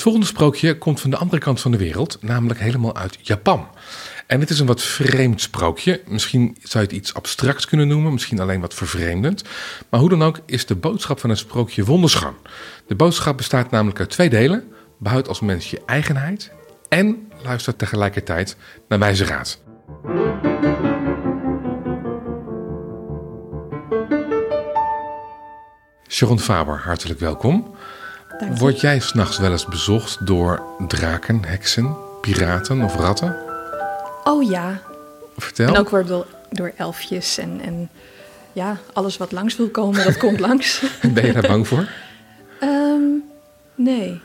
Het 0.00 0.08
volgende 0.08 0.32
sprookje 0.32 0.78
komt 0.78 1.00
van 1.00 1.10
de 1.10 1.16
andere 1.16 1.40
kant 1.40 1.60
van 1.60 1.70
de 1.70 1.76
wereld, 1.76 2.18
namelijk 2.20 2.60
helemaal 2.60 2.96
uit 2.96 3.18
Japan. 3.22 3.68
En 4.26 4.40
het 4.40 4.50
is 4.50 4.60
een 4.60 4.66
wat 4.66 4.82
vreemd 4.82 5.40
sprookje. 5.40 6.02
Misschien 6.06 6.56
zou 6.62 6.84
je 6.84 6.90
het 6.90 6.98
iets 6.98 7.14
abstracts 7.14 7.66
kunnen 7.66 7.88
noemen, 7.88 8.12
misschien 8.12 8.40
alleen 8.40 8.60
wat 8.60 8.74
vervreemdend. 8.74 9.44
Maar 9.90 10.00
hoe 10.00 10.08
dan 10.08 10.22
ook 10.22 10.40
is 10.46 10.66
de 10.66 10.74
boodschap 10.74 11.20
van 11.20 11.30
het 11.30 11.38
sprookje 11.38 11.84
wonderschoon. 11.84 12.34
De 12.86 12.94
boodschap 12.94 13.36
bestaat 13.36 13.70
namelijk 13.70 13.98
uit 13.98 14.10
twee 14.10 14.30
delen. 14.30 14.72
Behoud 14.98 15.28
als 15.28 15.40
mens 15.40 15.70
je 15.70 15.82
eigenheid 15.86 16.52
en 16.88 17.28
luister 17.42 17.76
tegelijkertijd 17.76 18.56
naar 18.88 18.98
wijze 18.98 19.24
raad. 19.24 19.60
Sharon 26.08 26.40
Faber, 26.40 26.80
hartelijk 26.84 27.20
welkom. 27.20 27.74
Dank. 28.40 28.58
Word 28.58 28.80
jij 28.80 29.00
s'nachts 29.00 29.38
wel 29.38 29.50
eens 29.50 29.66
bezocht 29.66 30.26
door 30.26 30.62
draken, 30.86 31.44
heksen, 31.44 31.96
piraten 32.20 32.82
of 32.82 32.96
ratten? 32.96 33.36
Oh 34.24 34.50
ja. 34.50 34.80
Vertel. 35.38 35.68
En 35.68 35.76
ook 35.76 35.90
weer 35.90 36.06
door, 36.06 36.26
door 36.50 36.72
elfjes 36.76 37.38
en, 37.38 37.60
en 37.60 37.90
ja, 38.52 38.76
alles 38.92 39.16
wat 39.16 39.32
langs 39.32 39.56
wil 39.56 39.68
komen, 39.68 40.04
dat 40.04 40.16
komt 40.16 40.40
langs. 40.48 40.82
Ben 41.12 41.26
je 41.26 41.32
daar 41.32 41.46
bang 41.46 41.68
voor? 41.68 41.88
Ehm, 42.60 43.02
nee. 43.74 44.20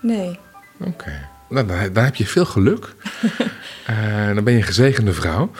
Nee. 0.00 0.38
Oké. 0.80 1.28
Nou, 1.48 1.66
dan, 1.66 1.92
dan 1.92 2.04
heb 2.04 2.14
je 2.14 2.26
veel 2.26 2.46
geluk. 2.46 2.86
Eh, 3.88 4.34
dan 4.34 4.44
ben 4.44 4.52
je 4.52 4.58
een 4.58 4.64
gezegende 4.64 5.12
vrouw. 5.12 5.50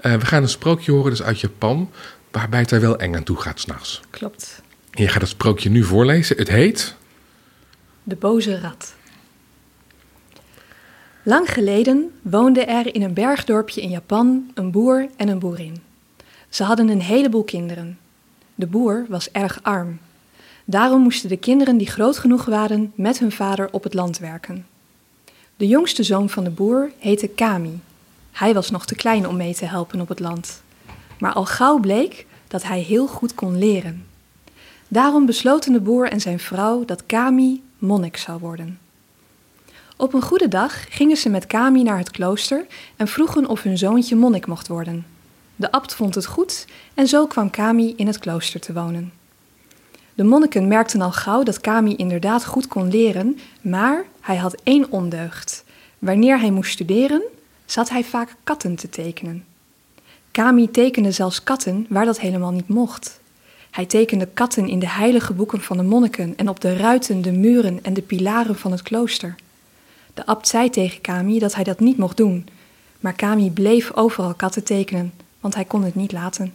Eh, 0.00 0.14
we 0.14 0.26
gaan 0.26 0.42
een 0.42 0.48
sprookje 0.48 0.92
horen, 0.92 1.10
dus 1.10 1.22
uit 1.22 1.40
Japan, 1.40 1.90
waarbij 2.30 2.60
het 2.60 2.70
er 2.70 2.80
wel 2.80 2.98
eng 2.98 3.14
aan 3.14 3.22
toe 3.22 3.36
gaat 3.36 3.60
s'nachts. 3.60 4.00
Klopt. 4.10 4.62
En 4.98 5.04
je 5.04 5.10
gaat 5.10 5.20
het 5.20 5.30
sprookje 5.30 5.70
nu 5.70 5.84
voorlezen. 5.84 6.36
Het 6.36 6.48
heet... 6.48 6.94
De 8.02 8.16
boze 8.16 8.60
rat. 8.60 8.94
Lang 11.22 11.50
geleden 11.52 12.12
woonde 12.22 12.64
er 12.64 12.94
in 12.94 13.02
een 13.02 13.14
bergdorpje 13.14 13.80
in 13.80 13.90
Japan 13.90 14.50
een 14.54 14.70
boer 14.70 15.08
en 15.16 15.28
een 15.28 15.38
boerin. 15.38 15.76
Ze 16.48 16.64
hadden 16.64 16.88
een 16.88 17.00
heleboel 17.00 17.44
kinderen. 17.44 17.98
De 18.54 18.66
boer 18.66 19.06
was 19.08 19.30
erg 19.30 19.58
arm. 19.62 19.98
Daarom 20.64 21.02
moesten 21.02 21.28
de 21.28 21.36
kinderen 21.36 21.76
die 21.76 21.90
groot 21.90 22.18
genoeg 22.18 22.44
waren 22.44 22.92
met 22.94 23.18
hun 23.18 23.32
vader 23.32 23.68
op 23.72 23.82
het 23.82 23.94
land 23.94 24.18
werken. 24.18 24.66
De 25.56 25.66
jongste 25.66 26.02
zoon 26.02 26.30
van 26.30 26.44
de 26.44 26.50
boer 26.50 26.90
heette 26.98 27.28
Kami. 27.28 27.80
Hij 28.32 28.54
was 28.54 28.70
nog 28.70 28.86
te 28.86 28.94
klein 28.94 29.28
om 29.28 29.36
mee 29.36 29.54
te 29.54 29.64
helpen 29.64 30.00
op 30.00 30.08
het 30.08 30.20
land. 30.20 30.62
Maar 31.18 31.32
al 31.32 31.44
gauw 31.44 31.78
bleek 31.78 32.26
dat 32.48 32.62
hij 32.62 32.80
heel 32.80 33.06
goed 33.06 33.34
kon 33.34 33.58
leren. 33.58 34.07
Daarom 34.88 35.26
besloten 35.26 35.72
de 35.72 35.80
boer 35.80 36.10
en 36.10 36.20
zijn 36.20 36.38
vrouw 36.38 36.84
dat 36.84 37.06
Kami 37.06 37.62
monnik 37.78 38.16
zou 38.16 38.38
worden. 38.38 38.78
Op 39.96 40.14
een 40.14 40.22
goede 40.22 40.48
dag 40.48 40.96
gingen 40.96 41.16
ze 41.16 41.28
met 41.28 41.46
Kami 41.46 41.82
naar 41.82 41.98
het 41.98 42.10
klooster 42.10 42.66
en 42.96 43.08
vroegen 43.08 43.46
of 43.46 43.62
hun 43.62 43.78
zoontje 43.78 44.16
monnik 44.16 44.46
mocht 44.46 44.68
worden. 44.68 45.06
De 45.56 45.72
abt 45.72 45.94
vond 45.94 46.14
het 46.14 46.26
goed 46.26 46.66
en 46.94 47.08
zo 47.08 47.26
kwam 47.26 47.50
Kami 47.50 47.94
in 47.96 48.06
het 48.06 48.18
klooster 48.18 48.60
te 48.60 48.72
wonen. 48.72 49.12
De 50.14 50.24
monniken 50.24 50.68
merkten 50.68 51.00
al 51.00 51.12
gauw 51.12 51.42
dat 51.42 51.60
Kami 51.60 51.96
inderdaad 51.96 52.44
goed 52.44 52.66
kon 52.66 52.90
leren, 52.90 53.38
maar 53.60 54.04
hij 54.20 54.36
had 54.36 54.60
één 54.62 54.90
ondeugd. 54.90 55.64
Wanneer 55.98 56.40
hij 56.40 56.50
moest 56.50 56.72
studeren, 56.72 57.22
zat 57.64 57.88
hij 57.88 58.04
vaak 58.04 58.36
katten 58.44 58.76
te 58.76 58.88
tekenen. 58.88 59.44
Kami 60.30 60.70
tekende 60.70 61.12
zelfs 61.12 61.42
katten 61.42 61.86
waar 61.88 62.04
dat 62.04 62.20
helemaal 62.20 62.52
niet 62.52 62.68
mocht. 62.68 63.20
Hij 63.78 63.86
tekende 63.86 64.28
katten 64.34 64.68
in 64.68 64.78
de 64.78 64.88
heilige 64.88 65.32
boeken 65.32 65.60
van 65.60 65.76
de 65.76 65.82
monniken 65.82 66.36
en 66.36 66.48
op 66.48 66.60
de 66.60 66.76
ruiten, 66.76 67.22
de 67.22 67.32
muren 67.32 67.84
en 67.84 67.94
de 67.94 68.02
pilaren 68.02 68.56
van 68.56 68.70
het 68.70 68.82
klooster. 68.82 69.34
De 70.14 70.26
abt 70.26 70.48
zei 70.48 70.70
tegen 70.70 71.00
Kami 71.00 71.38
dat 71.38 71.54
hij 71.54 71.64
dat 71.64 71.80
niet 71.80 71.96
mocht 71.96 72.16
doen, 72.16 72.48
maar 73.00 73.12
Kami 73.12 73.50
bleef 73.50 73.92
overal 73.94 74.34
katten 74.34 74.64
tekenen, 74.64 75.12
want 75.40 75.54
hij 75.54 75.64
kon 75.64 75.84
het 75.84 75.94
niet 75.94 76.12
laten. 76.12 76.54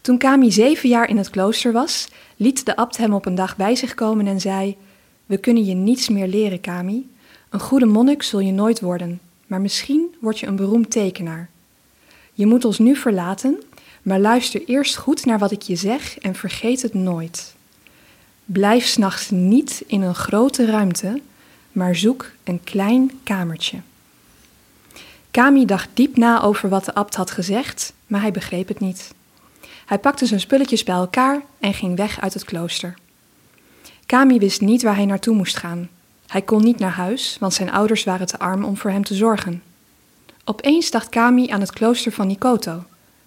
Toen 0.00 0.18
Kami 0.18 0.52
zeven 0.52 0.88
jaar 0.88 1.08
in 1.08 1.16
het 1.16 1.30
klooster 1.30 1.72
was, 1.72 2.08
liet 2.36 2.66
de 2.66 2.76
abt 2.76 2.96
hem 2.96 3.14
op 3.14 3.26
een 3.26 3.34
dag 3.34 3.56
bij 3.56 3.76
zich 3.76 3.94
komen 3.94 4.26
en 4.26 4.40
zei: 4.40 4.76
We 5.26 5.36
kunnen 5.36 5.64
je 5.64 5.74
niets 5.74 6.08
meer 6.08 6.28
leren, 6.28 6.60
Kami. 6.60 7.10
Een 7.48 7.60
goede 7.60 7.86
monnik 7.86 8.22
zul 8.22 8.40
je 8.40 8.52
nooit 8.52 8.80
worden, 8.80 9.20
maar 9.46 9.60
misschien 9.60 10.14
word 10.20 10.38
je 10.38 10.46
een 10.46 10.56
beroemd 10.56 10.90
tekenaar. 10.90 11.50
Je 12.32 12.46
moet 12.46 12.64
ons 12.64 12.78
nu 12.78 12.96
verlaten, 12.96 13.62
maar 14.02 14.20
luister 14.20 14.64
eerst 14.64 14.96
goed 14.96 15.24
naar 15.24 15.38
wat 15.38 15.50
ik 15.50 15.62
je 15.62 15.76
zeg 15.76 16.18
en 16.18 16.34
vergeet 16.34 16.82
het 16.82 16.94
nooit. 16.94 17.54
Blijf 18.44 18.86
s'nachts 18.86 19.30
niet 19.30 19.84
in 19.86 20.02
een 20.02 20.14
grote 20.14 20.66
ruimte, 20.66 21.20
maar 21.72 21.96
zoek 21.96 22.30
een 22.44 22.64
klein 22.64 23.10
kamertje. 23.22 23.80
Kami 25.30 25.66
dacht 25.66 25.88
diep 25.94 26.16
na 26.16 26.42
over 26.42 26.68
wat 26.68 26.84
de 26.84 26.94
abt 26.94 27.14
had 27.14 27.30
gezegd, 27.30 27.92
maar 28.06 28.20
hij 28.20 28.32
begreep 28.32 28.68
het 28.68 28.80
niet. 28.80 29.14
Hij 29.86 29.98
pakte 29.98 30.26
zijn 30.26 30.40
spulletjes 30.40 30.84
bij 30.84 30.94
elkaar 30.94 31.42
en 31.60 31.74
ging 31.74 31.96
weg 31.96 32.20
uit 32.20 32.34
het 32.34 32.44
klooster. 32.44 32.94
Kami 34.06 34.38
wist 34.38 34.60
niet 34.60 34.82
waar 34.82 34.96
hij 34.96 35.04
naartoe 35.04 35.34
moest 35.34 35.56
gaan. 35.56 35.88
Hij 36.26 36.42
kon 36.42 36.62
niet 36.64 36.78
naar 36.78 36.90
huis, 36.90 37.36
want 37.40 37.54
zijn 37.54 37.70
ouders 37.70 38.04
waren 38.04 38.26
te 38.26 38.38
arm 38.38 38.64
om 38.64 38.76
voor 38.76 38.90
hem 38.90 39.04
te 39.04 39.14
zorgen. 39.14 39.62
Opeens 40.44 40.90
dacht 40.90 41.08
Kami 41.08 41.48
aan 41.48 41.60
het 41.60 41.72
klooster 41.72 42.12
van 42.12 42.26
Nikoto. 42.26 42.84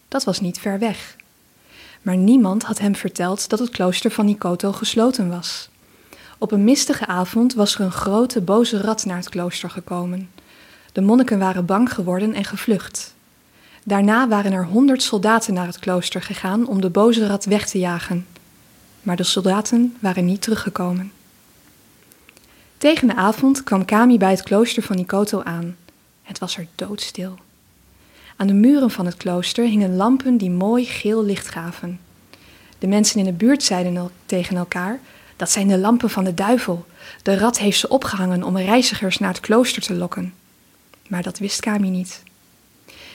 Dat 0.08 0.24
was 0.24 0.40
niet 0.40 0.60
ver 0.60 0.80
weg. 0.80 1.16
Maar 2.02 2.18
niemand 2.18 2.64
had 2.64 2.80
hem 2.80 2.96
verteld 2.96 3.50
dat 3.50 3.60
het 3.60 3.70
klooster 3.70 4.12
van 4.12 4.26
Nikoto 4.26 4.72
gesloten 4.72 5.30
was. 5.30 5.70
Op 6.38 6.52
een 6.52 6.64
mistige 6.64 7.06
avond 7.06 7.54
was 7.54 7.76
er 7.76 7.82
een 7.82 7.92
grote 7.92 8.42
boze 8.42 8.82
rat 8.82 9.06
naar 9.06 9.18
het 9.18 9.30
klooster 9.30 9.70
gekomen. 9.70 10.30
De 10.92 11.02
monniken 11.02 11.40
waren 11.40 11.66
bang 11.66 11.94
geworden 11.94 12.34
en 12.34 12.46
gevlucht. 12.46 13.14
Daarna 13.84 14.28
waren 14.28 14.52
er 14.52 14.66
honderd 14.66 15.04
soldaten 15.04 15.54
naar 15.54 15.68
het 15.68 15.80
klooster 15.80 16.22
gegaan 16.22 16.68
om 16.68 16.82
de 16.82 16.90
boze 16.90 17.28
rat 17.28 17.46
weg 17.46 17.68
te 17.68 17.80
jagen. 17.80 18.28
Maar 19.02 19.16
de 19.16 19.24
soldaten 19.24 19.96
waren 20.00 20.26
niet 20.26 20.42
teruggekomen. 20.42 21.12
Tegen 22.78 23.08
de 23.08 23.16
avond 23.16 23.64
kwam 23.64 23.86
Kami 23.86 24.18
bij 24.18 24.32
het 24.32 24.44
klooster 24.44 24.84
van 24.84 24.96
Nikoto 24.96 25.42
aan. 25.44 25.76
Het 26.24 26.40
was 26.40 26.58
er 26.58 26.68
doodstil. 26.76 27.38
Aan 28.36 28.48
de 28.48 28.54
muren 28.54 28.92
van 28.92 29.06
het 29.06 29.18
klooster 29.18 29.66
hingen 29.66 29.96
lampen 29.96 30.38
die 30.38 30.50
mooi 30.50 30.86
geel 30.86 31.24
licht 31.24 31.48
gaven. 31.48 32.00
De 32.80 32.88
mensen 32.88 33.20
in 33.20 33.26
de 33.26 33.34
buurt 33.34 33.64
zeiden 33.64 34.10
tegen 34.26 34.58
elkaar: 34.58 35.00
Dat 35.36 35.52
zijn 35.52 35.68
de 35.68 35.78
lampen 35.78 36.10
van 36.10 36.24
de 36.24 36.34
duivel. 36.34 36.86
De 37.24 37.38
rat 37.38 37.58
heeft 37.58 37.80
ze 37.80 37.88
opgehangen 37.88 38.44
om 38.44 38.58
reizigers 38.58 39.18
naar 39.18 39.30
het 39.30 39.40
klooster 39.40 39.82
te 39.82 39.94
lokken. 39.94 40.34
Maar 41.08 41.24
dat 41.24 41.38
wist 41.38 41.60
Kami 41.60 41.90
niet. 41.90 42.24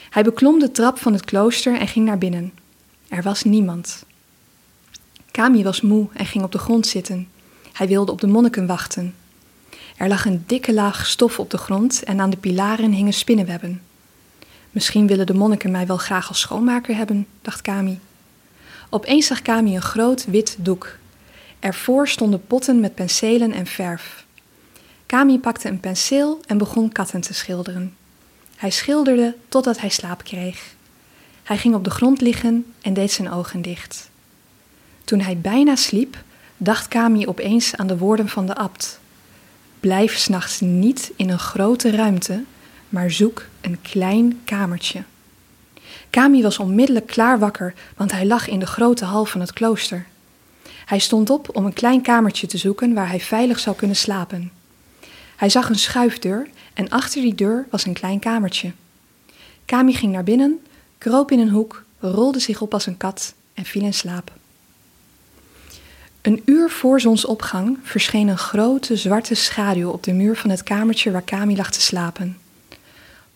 Hij 0.09 0.23
beklom 0.23 0.59
de 0.59 0.71
trap 0.71 0.99
van 0.99 1.13
het 1.13 1.25
klooster 1.25 1.79
en 1.79 1.87
ging 1.87 2.05
naar 2.05 2.17
binnen. 2.17 2.53
Er 3.07 3.23
was 3.23 3.43
niemand. 3.43 4.05
Kami 5.31 5.63
was 5.63 5.81
moe 5.81 6.07
en 6.13 6.25
ging 6.25 6.43
op 6.43 6.51
de 6.51 6.57
grond 6.57 6.87
zitten. 6.87 7.27
Hij 7.73 7.87
wilde 7.87 8.11
op 8.11 8.21
de 8.21 8.27
monniken 8.27 8.65
wachten. 8.65 9.15
Er 9.97 10.07
lag 10.07 10.25
een 10.25 10.43
dikke 10.47 10.73
laag 10.73 11.05
stof 11.05 11.39
op 11.39 11.49
de 11.49 11.57
grond 11.57 12.03
en 12.03 12.19
aan 12.19 12.29
de 12.29 12.37
pilaren 12.37 12.91
hingen 12.91 13.13
spinnenwebben. 13.13 13.81
Misschien 14.71 15.07
willen 15.07 15.25
de 15.25 15.33
monniken 15.33 15.71
mij 15.71 15.87
wel 15.87 15.97
graag 15.97 16.27
als 16.27 16.39
schoonmaker 16.39 16.95
hebben, 16.95 17.27
dacht 17.41 17.61
Kami. 17.61 17.99
Opeens 18.89 19.27
zag 19.27 19.41
Kami 19.41 19.75
een 19.75 19.81
groot 19.81 20.25
wit 20.25 20.55
doek. 20.59 20.97
Ervoor 21.59 22.07
stonden 22.07 22.45
potten 22.47 22.79
met 22.79 22.95
penselen 22.95 23.51
en 23.51 23.65
verf. 23.65 24.25
Kami 25.05 25.39
pakte 25.39 25.69
een 25.69 25.79
penseel 25.79 26.39
en 26.47 26.57
begon 26.57 26.91
katten 26.91 27.21
te 27.21 27.33
schilderen. 27.33 27.95
Hij 28.55 28.69
schilderde 28.69 29.35
totdat 29.49 29.79
hij 29.79 29.89
slaap 29.89 30.23
kreeg. 30.23 30.75
Hij 31.43 31.57
ging 31.57 31.75
op 31.75 31.83
de 31.83 31.89
grond 31.89 32.21
liggen 32.21 32.73
en 32.81 32.93
deed 32.93 33.11
zijn 33.11 33.31
ogen 33.31 33.61
dicht. 33.61 34.09
Toen 35.03 35.19
hij 35.19 35.37
bijna 35.37 35.75
sliep, 35.75 36.17
dacht 36.57 36.87
Kami 36.87 37.27
opeens 37.27 37.75
aan 37.75 37.87
de 37.87 37.97
woorden 37.97 38.29
van 38.29 38.45
de 38.45 38.55
abt. 38.55 38.99
Blijf 39.79 40.17
s'nachts 40.17 40.59
niet 40.59 41.11
in 41.15 41.29
een 41.29 41.39
grote 41.39 41.91
ruimte, 41.91 42.43
maar 42.91 43.11
zoek 43.11 43.45
een 43.61 43.81
klein 43.81 44.41
kamertje. 44.45 45.03
Kami 46.09 46.41
was 46.41 46.59
onmiddellijk 46.59 47.07
klaar 47.07 47.39
wakker, 47.39 47.73
want 47.95 48.11
hij 48.11 48.25
lag 48.25 48.47
in 48.47 48.59
de 48.59 48.65
grote 48.65 49.05
hal 49.05 49.25
van 49.25 49.41
het 49.41 49.53
klooster. 49.53 50.05
Hij 50.85 50.99
stond 50.99 51.29
op 51.29 51.55
om 51.55 51.65
een 51.65 51.73
klein 51.73 52.01
kamertje 52.01 52.47
te 52.47 52.57
zoeken 52.57 52.93
waar 52.93 53.07
hij 53.07 53.19
veilig 53.19 53.59
zou 53.59 53.75
kunnen 53.75 53.95
slapen. 53.95 54.51
Hij 55.35 55.49
zag 55.49 55.69
een 55.69 55.75
schuifdeur 55.75 56.47
en 56.73 56.89
achter 56.89 57.21
die 57.21 57.35
deur 57.35 57.67
was 57.69 57.85
een 57.85 57.93
klein 57.93 58.19
kamertje. 58.19 58.71
Kami 59.65 59.93
ging 59.93 60.11
naar 60.11 60.23
binnen, 60.23 60.59
kroop 60.97 61.31
in 61.31 61.39
een 61.39 61.49
hoek, 61.49 61.83
rolde 61.99 62.39
zich 62.39 62.61
op 62.61 62.73
als 62.73 62.85
een 62.85 62.97
kat 62.97 63.33
en 63.53 63.65
viel 63.65 63.83
in 63.83 63.93
slaap. 63.93 64.31
Een 66.21 66.41
uur 66.45 66.69
voor 66.69 67.01
zonsopgang 67.01 67.77
verscheen 67.83 68.27
een 68.27 68.37
grote 68.37 68.95
zwarte 68.95 69.35
schaduw 69.35 69.89
op 69.89 70.03
de 70.03 70.13
muur 70.13 70.37
van 70.37 70.49
het 70.49 70.63
kamertje 70.63 71.11
waar 71.11 71.21
Kami 71.21 71.55
lag 71.55 71.71
te 71.71 71.81
slapen. 71.81 72.40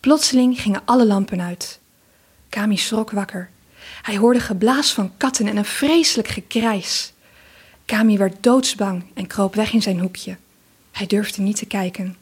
Plotseling 0.05 0.61
gingen 0.61 0.81
alle 0.85 1.05
lampen 1.05 1.41
uit. 1.41 1.79
Kami 2.49 2.77
schrok 2.77 3.11
wakker. 3.11 3.49
Hij 4.01 4.17
hoorde 4.17 4.39
geblaas 4.39 4.93
van 4.93 5.17
katten 5.17 5.47
en 5.47 5.57
een 5.57 5.65
vreselijk 5.65 6.27
gekrijs. 6.27 7.13
Kami 7.85 8.17
werd 8.17 8.43
doodsbang 8.43 9.03
en 9.13 9.27
kroop 9.27 9.55
weg 9.55 9.73
in 9.73 9.81
zijn 9.81 9.99
hoekje. 9.99 10.37
Hij 10.91 11.07
durfde 11.07 11.41
niet 11.41 11.55
te 11.55 11.65
kijken. 11.65 12.15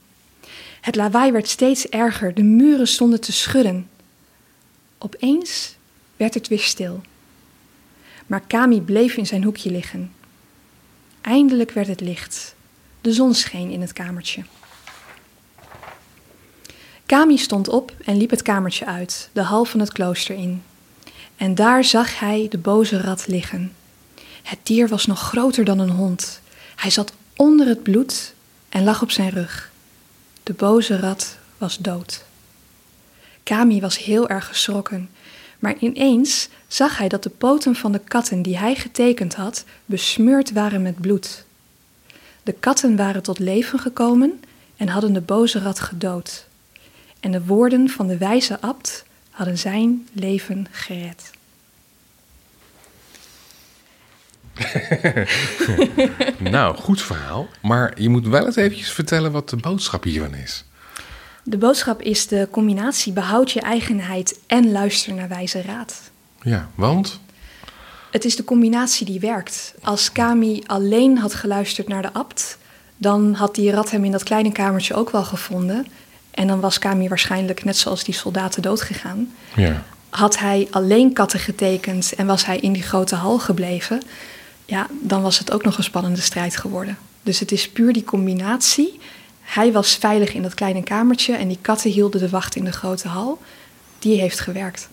Het 0.81 0.95
lawaai 0.95 1.31
werd 1.31 1.47
steeds 1.47 1.89
erger, 1.89 2.33
de 2.33 2.44
muren 2.44 2.88
stonden 2.88 3.21
te 3.21 3.31
schudden. 3.31 3.89
Opeens 4.97 5.75
werd 6.18 6.33
het 6.33 6.47
weer 6.47 6.59
stil. 6.59 7.01
Maar 8.27 8.41
Kami 8.47 8.81
bleef 8.81 9.15
in 9.15 9.27
zijn 9.27 9.44
hoekje 9.44 9.71
liggen. 9.71 10.13
Eindelijk 11.21 11.71
werd 11.71 11.88
het 11.88 12.01
licht. 12.01 12.56
De 13.01 13.13
zon 13.13 13.33
scheen 13.33 13.69
in 13.69 13.81
het 13.81 13.94
kamertje. 13.94 14.44
Kami 17.13 17.38
stond 17.38 17.68
op 17.68 17.94
en 18.06 18.18
liep 18.18 18.30
het 18.30 18.42
kamertje 18.42 18.86
uit, 18.86 19.30
de 19.31 19.42
hal 19.42 19.65
van 19.65 19.80
het 19.80 19.92
klooster 19.92 20.36
in. 20.36 20.63
En 21.36 21.56
daar 21.56 21.83
zag 21.83 22.19
hij 22.19 22.48
de 22.50 22.57
boze 22.57 23.01
rat 23.01 23.27
liggen. 23.27 23.74
Het 24.44 24.60
dier 24.63 24.88
was 24.88 25.06
nog 25.06 25.19
groter 25.19 25.65
dan 25.65 25.80
een 25.80 25.89
hond. 25.89 26.42
Hij 26.75 26.89
zat 26.89 27.13
onder 27.36 27.68
het 27.68 27.83
bloed 27.83 28.33
en 28.69 28.83
lag 28.83 29.01
op 29.01 29.12
zijn 29.12 29.30
rug. 29.30 29.71
De 30.44 30.54
boze 30.54 31.00
rat 31.00 31.38
was 31.57 31.77
dood. 31.77 32.25
Kami 33.44 33.81
was 33.81 33.98
heel 33.98 34.30
erg 34.30 34.48
geschrokken, 34.48 35.10
maar 35.60 35.75
ineens 35.80 36.50
zag 36.68 36.98
hij 36.98 37.07
dat 37.07 37.24
de 37.24 37.30
poten 37.30 37.75
van 37.75 37.92
de 37.92 38.01
katten 38.04 38.42
die 38.42 38.57
hij 38.57 38.75
getekend 38.75 39.36
had 39.36 39.63
besmeurd 39.86 40.51
waren 40.51 40.81
met 40.81 41.01
bloed. 41.01 41.45
De 42.44 42.54
katten 42.54 42.95
waren 42.95 43.24
tot 43.24 43.39
leven 43.39 43.80
gekomen 43.80 44.44
en 44.77 44.88
hadden 44.88 45.13
de 45.13 45.21
boze 45.21 45.60
rat 45.60 45.80
gedood. 45.80 46.51
En 47.23 47.31
de 47.31 47.45
woorden 47.45 47.89
van 47.89 48.07
de 48.07 48.17
wijze 48.17 48.61
abt 48.61 49.05
hadden 49.29 49.57
zijn 49.57 50.07
leven 50.13 50.67
gered. 50.71 51.31
nou, 56.51 56.75
goed 56.75 57.01
verhaal. 57.01 57.47
Maar 57.61 58.01
je 58.01 58.09
moet 58.09 58.27
wel 58.27 58.45
eens 58.45 58.55
eventjes 58.55 58.91
vertellen 58.91 59.31
wat 59.31 59.49
de 59.49 59.55
boodschap 59.55 60.03
hiervan 60.03 60.35
is. 60.35 60.65
De 61.43 61.57
boodschap 61.57 62.01
is 62.01 62.27
de 62.27 62.47
combinatie 62.51 63.13
behoud 63.13 63.51
je 63.51 63.61
eigenheid 63.61 64.39
en 64.47 64.71
luister 64.71 65.13
naar 65.13 65.27
wijze 65.27 65.61
raad. 65.61 66.11
Ja, 66.41 66.69
want? 66.75 67.19
Het 68.11 68.25
is 68.25 68.35
de 68.35 68.43
combinatie 68.43 69.05
die 69.05 69.19
werkt. 69.19 69.73
Als 69.81 70.11
Kami 70.11 70.63
alleen 70.65 71.17
had 71.17 71.33
geluisterd 71.33 71.87
naar 71.87 72.01
de 72.01 72.13
abt, 72.13 72.57
dan 72.97 73.33
had 73.33 73.55
die 73.55 73.71
rat 73.71 73.91
hem 73.91 74.05
in 74.05 74.11
dat 74.11 74.23
kleine 74.23 74.51
kamertje 74.51 74.93
ook 74.93 75.09
wel 75.09 75.23
gevonden. 75.23 75.87
En 76.33 76.47
dan 76.47 76.59
was 76.59 76.80
Kami 76.80 77.07
waarschijnlijk 77.07 77.63
net 77.63 77.77
zoals 77.77 78.03
die 78.03 78.13
soldaten 78.13 78.62
doodgegaan. 78.62 79.33
Ja. 79.56 79.83
Had 80.09 80.39
hij 80.39 80.68
alleen 80.71 81.13
katten 81.13 81.39
getekend 81.39 82.13
en 82.15 82.25
was 82.25 82.45
hij 82.45 82.57
in 82.57 82.74
die 82.74 82.83
grote 82.83 83.15
hal 83.15 83.39
gebleven, 83.39 84.01
ja, 84.65 84.88
dan 85.01 85.21
was 85.21 85.39
het 85.39 85.51
ook 85.51 85.63
nog 85.63 85.77
een 85.77 85.83
spannende 85.83 86.21
strijd 86.21 86.57
geworden. 86.57 86.97
Dus 87.24 87.39
het 87.39 87.51
is 87.51 87.69
puur 87.69 87.94
die 87.94 88.03
combinatie. 88.03 89.00
Hij 89.41 89.71
was 89.71 89.95
veilig 89.95 90.33
in 90.33 90.41
dat 90.41 90.53
kleine 90.53 90.83
kamertje 90.83 91.35
en 91.35 91.47
die 91.47 91.57
katten 91.62 91.91
hielden 91.91 92.21
de 92.21 92.30
wacht 92.30 92.56
in 92.56 92.63
de 92.63 92.71
grote 92.71 93.07
hal. 93.07 93.41
Die 94.00 94.19
heeft 94.19 94.39
gewerkt. 94.39 94.89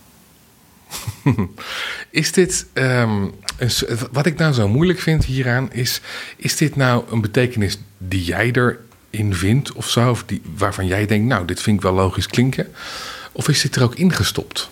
Is 2.11 2.33
dit, 2.33 2.67
ehm, 2.73 3.29
wat 4.13 4.27
ik 4.27 4.39
nou 4.39 4.53
zo 4.53 4.69
moeilijk 4.69 4.99
vind 4.99 5.25
hieraan, 5.25 5.73
is, 5.73 6.01
is 6.37 6.57
dit 6.57 6.77
nou 6.77 7.05
een 7.11 7.21
betekenis 7.21 7.79
die 7.99 8.25
jij 8.25 8.51
erin 9.11 9.35
vindt 9.35 9.73
of 9.73 9.89
zo? 9.89 10.11
Of 10.11 10.25
die, 10.25 10.43
waarvan 10.57 10.87
jij 10.87 11.07
denkt, 11.07 11.29
nou, 11.29 11.45
dit 11.47 11.61
vind 11.61 11.77
ik 11.77 11.83
wel 11.83 11.93
logisch 11.93 12.27
klinken? 12.27 12.73
Of 13.33 13.49
is 13.49 13.63
dit 13.63 13.77
er 13.77 13.83
ook 13.83 13.95
ingestopt? 13.95 14.71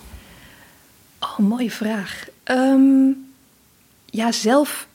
Oh, 1.18 1.38
mooie 1.38 1.70
vraag. 1.70 2.26
Ehm, 2.42 3.10
ja, 4.06 4.32
zelf 4.32 4.86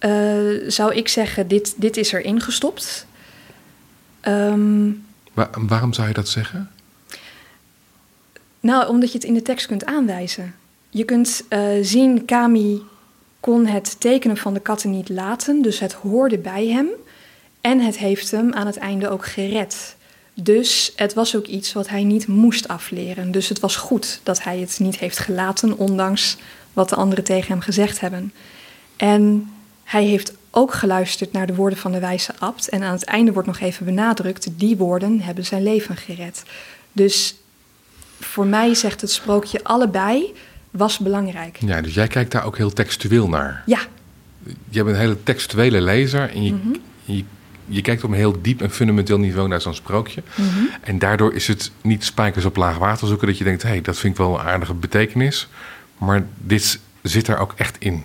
uh, 0.00 0.70
zou 0.70 0.94
ik 0.94 1.08
zeggen, 1.08 1.48
dit, 1.48 1.74
dit 1.76 1.96
is 1.96 2.12
er 2.12 2.20
ingestopt. 2.20 3.06
Um, 4.28 5.06
waarom 5.52 5.92
zou 5.92 6.08
je 6.08 6.14
dat 6.14 6.28
zeggen? 6.28 6.70
Nou, 8.60 8.88
omdat 8.88 9.12
je 9.12 9.18
het 9.18 9.26
in 9.26 9.34
de 9.34 9.42
tekst 9.42 9.66
kunt 9.66 9.84
aanwijzen. 9.84 10.54
Je 10.90 11.04
kunt 11.04 11.44
uh, 11.48 11.68
zien, 11.82 12.24
Kami 12.24 12.82
kon 13.40 13.66
het 13.66 14.00
tekenen 14.00 14.36
van 14.36 14.54
de 14.54 14.60
katten 14.60 14.90
niet 14.90 15.08
laten, 15.08 15.62
dus 15.62 15.78
het 15.78 15.92
hoorde 15.92 16.38
bij 16.38 16.66
hem. 16.66 16.88
En 17.64 17.80
het 17.80 17.98
heeft 17.98 18.30
hem 18.30 18.52
aan 18.52 18.66
het 18.66 18.76
einde 18.76 19.08
ook 19.08 19.26
gered. 19.26 19.96
Dus 20.34 20.92
het 20.96 21.14
was 21.14 21.36
ook 21.36 21.46
iets 21.46 21.72
wat 21.72 21.88
hij 21.88 22.04
niet 22.04 22.26
moest 22.26 22.68
afleren. 22.68 23.30
Dus 23.30 23.48
het 23.48 23.60
was 23.60 23.76
goed 23.76 24.20
dat 24.22 24.42
hij 24.42 24.58
het 24.58 24.78
niet 24.78 24.98
heeft 24.98 25.18
gelaten, 25.18 25.78
ondanks 25.78 26.36
wat 26.72 26.88
de 26.88 26.94
anderen 26.94 27.24
tegen 27.24 27.48
hem 27.48 27.60
gezegd 27.60 28.00
hebben. 28.00 28.32
En 28.96 29.52
hij 29.84 30.04
heeft 30.04 30.32
ook 30.50 30.74
geluisterd 30.74 31.32
naar 31.32 31.46
de 31.46 31.54
woorden 31.54 31.78
van 31.78 31.92
de 31.92 31.98
wijze 31.98 32.32
abt. 32.38 32.68
En 32.68 32.82
aan 32.82 32.92
het 32.92 33.04
einde 33.04 33.32
wordt 33.32 33.48
nog 33.48 33.60
even 33.60 33.84
benadrukt: 33.84 34.58
die 34.58 34.76
woorden 34.76 35.20
hebben 35.20 35.44
zijn 35.44 35.62
leven 35.62 35.96
gered. 35.96 36.42
Dus 36.92 37.36
voor 38.20 38.46
mij 38.46 38.74
zegt 38.74 39.00
het 39.00 39.10
sprookje 39.10 39.64
allebei 39.64 40.34
was 40.70 40.98
belangrijk. 40.98 41.58
Ja, 41.60 41.80
dus 41.80 41.94
jij 41.94 42.06
kijkt 42.06 42.30
daar 42.30 42.44
ook 42.44 42.56
heel 42.56 42.72
textueel 42.72 43.28
naar. 43.28 43.62
Ja. 43.66 43.80
Je 44.68 44.84
bent 44.84 44.96
een 44.96 45.02
hele 45.02 45.22
textuele 45.22 45.80
lezer 45.80 46.30
en 46.30 46.42
je, 46.42 46.52
mhm. 46.52 46.74
je, 47.04 47.24
je, 47.66 47.82
kijkt 47.82 48.04
op 48.04 48.10
een 48.10 48.16
heel 48.16 48.42
diep 48.42 48.62
en 48.62 48.70
fundamenteel 48.70 49.18
niveau 49.18 49.48
naar 49.48 49.60
zo'n 49.60 49.74
sprookje. 49.74 50.22
Mhm. 50.34 50.64
En 50.80 50.98
daardoor 50.98 51.34
is 51.34 51.46
het 51.46 51.70
niet 51.80 52.04
spijkers 52.04 52.44
op 52.44 52.56
laag 52.56 52.78
water 52.78 53.06
zoeken 53.08 53.26
dat 53.26 53.38
je 53.38 53.44
denkt: 53.44 53.62
hé, 53.62 53.68
hey, 53.68 53.80
dat 53.80 53.98
vind 53.98 54.12
ik 54.12 54.18
wel 54.18 54.38
een 54.38 54.46
aardige 54.46 54.74
betekenis. 54.74 55.48
Maar 55.98 56.26
dit 56.38 56.80
zit 57.02 57.28
er 57.28 57.38
ook 57.38 57.54
echt 57.56 57.76
in. 57.78 58.04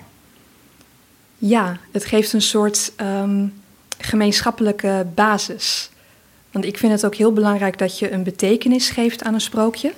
Ja, 1.37 1.77
het 1.91 2.05
geeft 2.05 2.33
een 2.33 2.41
soort 2.41 2.91
um, 3.01 3.53
gemeenschappelijke 3.97 5.07
basis. 5.15 5.89
Want 6.51 6.65
ik 6.65 6.77
vind 6.77 6.91
het 6.91 7.05
ook 7.05 7.15
heel 7.15 7.33
belangrijk 7.33 7.77
dat 7.77 7.99
je 7.99 8.11
een 8.11 8.23
betekenis 8.23 8.89
geeft 8.89 9.23
aan 9.23 9.33
een 9.33 9.41
sprookje. 9.41 9.93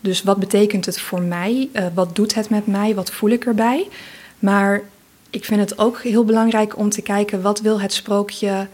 Dus 0.00 0.22
wat 0.22 0.38
betekent 0.38 0.86
het 0.86 1.00
voor 1.00 1.22
mij? 1.22 1.68
Uh, 1.72 1.86
wat 1.94 2.16
doet 2.16 2.34
het 2.34 2.50
met 2.50 2.66
mij? 2.66 2.94
Wat 2.94 3.10
voel 3.10 3.30
ik 3.30 3.44
erbij? 3.44 3.88
Maar 4.38 4.82
ik 5.30 5.44
vind 5.44 5.60
het 5.60 5.78
ook 5.78 6.02
heel 6.02 6.24
belangrijk 6.24 6.76
om 6.76 6.90
te 6.90 7.02
kijken 7.02 7.42
wat 7.42 7.60
wil 7.60 7.80
het 7.80 7.92
sprookje 7.92 8.68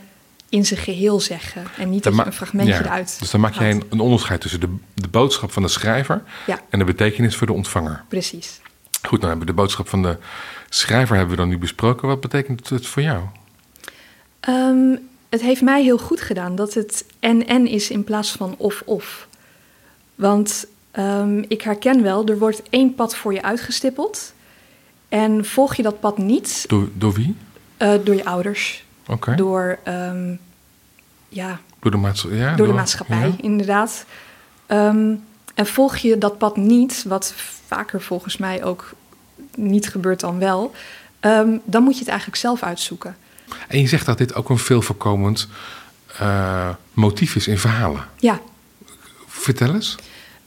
in 0.50 0.67
zijn 0.67 0.81
geheel 0.81 1.20
zeggen. 1.20 1.64
En 1.76 1.91
niet 1.91 2.06
een 2.06 2.32
fragmentje 2.32 2.73
ja, 2.73 2.81
eruit. 2.81 3.17
Dus 3.19 3.31
dan 3.31 3.41
maak 3.41 3.55
jij 3.55 3.70
een, 3.70 3.82
een, 3.91 4.00
onderscheid 4.00 4.41
tussen 4.41 4.61
de, 4.61 4.76
de 4.94 5.08
boodschap 5.08 5.52
van 5.52 5.62
de 5.62 5.69
schrijver 5.69 6.23
ja. 6.47 6.61
en 6.69 6.79
de 6.79 6.85
betekenis 6.85 7.37
voor 7.37 7.47
de 7.47 7.52
ontvanger. 7.52 8.05
Precies. 8.08 8.61
Goed, 9.02 9.20
dan 9.20 9.29
hebben 9.29 9.47
we 9.47 9.52
de 9.52 9.61
boodschap 9.61 9.88
van 9.88 10.02
de 10.02 10.17
schrijver 10.69 11.17
hebben 11.17 11.35
we 11.35 11.41
dan 11.41 11.50
nu 11.50 11.58
besproken. 11.58 12.08
Wat 12.08 12.20
betekent 12.20 12.69
het 12.69 12.87
voor 12.87 13.02
jou? 13.02 13.23
Um, 14.49 15.08
het 15.29 15.41
heeft 15.41 15.62
mij 15.62 15.82
heel 15.82 15.99
goed 15.99 16.20
gedaan 16.20 16.55
dat 16.56 16.75
het 16.75 17.05
en-en 17.20 17.67
is 17.67 17.91
in 17.91 18.05
plaats 18.05 18.32
van 18.32 18.55
of-of. 18.58 19.29
Want 20.15 20.67
um, 20.98 21.44
ik 21.48 21.63
herken 21.63 22.03
wel, 22.03 22.27
er 22.27 22.39
wordt 22.39 22.63
één 22.70 22.94
pad 22.94 23.17
voor 23.17 23.32
je 23.32 23.43
uitgestippeld. 23.43 24.34
En 25.08 25.44
volg 25.44 25.74
je 25.74 25.82
dat 25.82 26.01
pad 26.01 26.19
niet... 26.19 26.65
Door, 26.69 26.89
door 26.94 27.13
wie? 27.13 27.36
Uh, 27.79 27.94
door 28.05 28.15
je 28.15 28.24
ouders. 28.24 28.84
Oké. 29.06 29.34
Door, 29.34 29.79
um, 29.89 30.39
ja, 31.31 31.60
door 31.81 31.91
de, 31.91 31.96
maats 31.96 32.27
ja, 32.31 32.56
door, 32.56 32.67
de 32.67 32.72
maatschappij, 32.72 33.27
ja. 33.27 33.34
inderdaad. 33.37 34.05
Um, 34.67 35.25
en 35.55 35.67
volg 35.67 35.96
je 35.96 36.19
dat 36.19 36.39
pad 36.39 36.56
niet, 36.56 37.05
wat 37.08 37.34
vaker 37.67 38.01
volgens 38.01 38.37
mij 38.37 38.65
ook 38.65 38.93
niet 39.55 39.89
gebeurt 39.89 40.20
dan 40.20 40.39
wel, 40.39 40.72
um, 41.20 41.60
dan 41.65 41.82
moet 41.82 41.94
je 41.94 42.01
het 42.01 42.08
eigenlijk 42.08 42.39
zelf 42.39 42.63
uitzoeken. 42.63 43.17
En 43.69 43.81
je 43.81 43.89
zegt 43.89 44.06
dat 44.06 44.19
dit 44.19 44.34
ook 44.34 44.49
een 44.49 44.58
veel 44.58 44.82
voorkomend 44.82 45.49
uh, 46.20 46.69
motief 46.93 47.37
is 47.37 47.49
in 47.49 47.58
verhalen. 47.58 48.05
Ja. 48.17 48.41
Vertel 49.27 49.75
eens. 49.75 49.96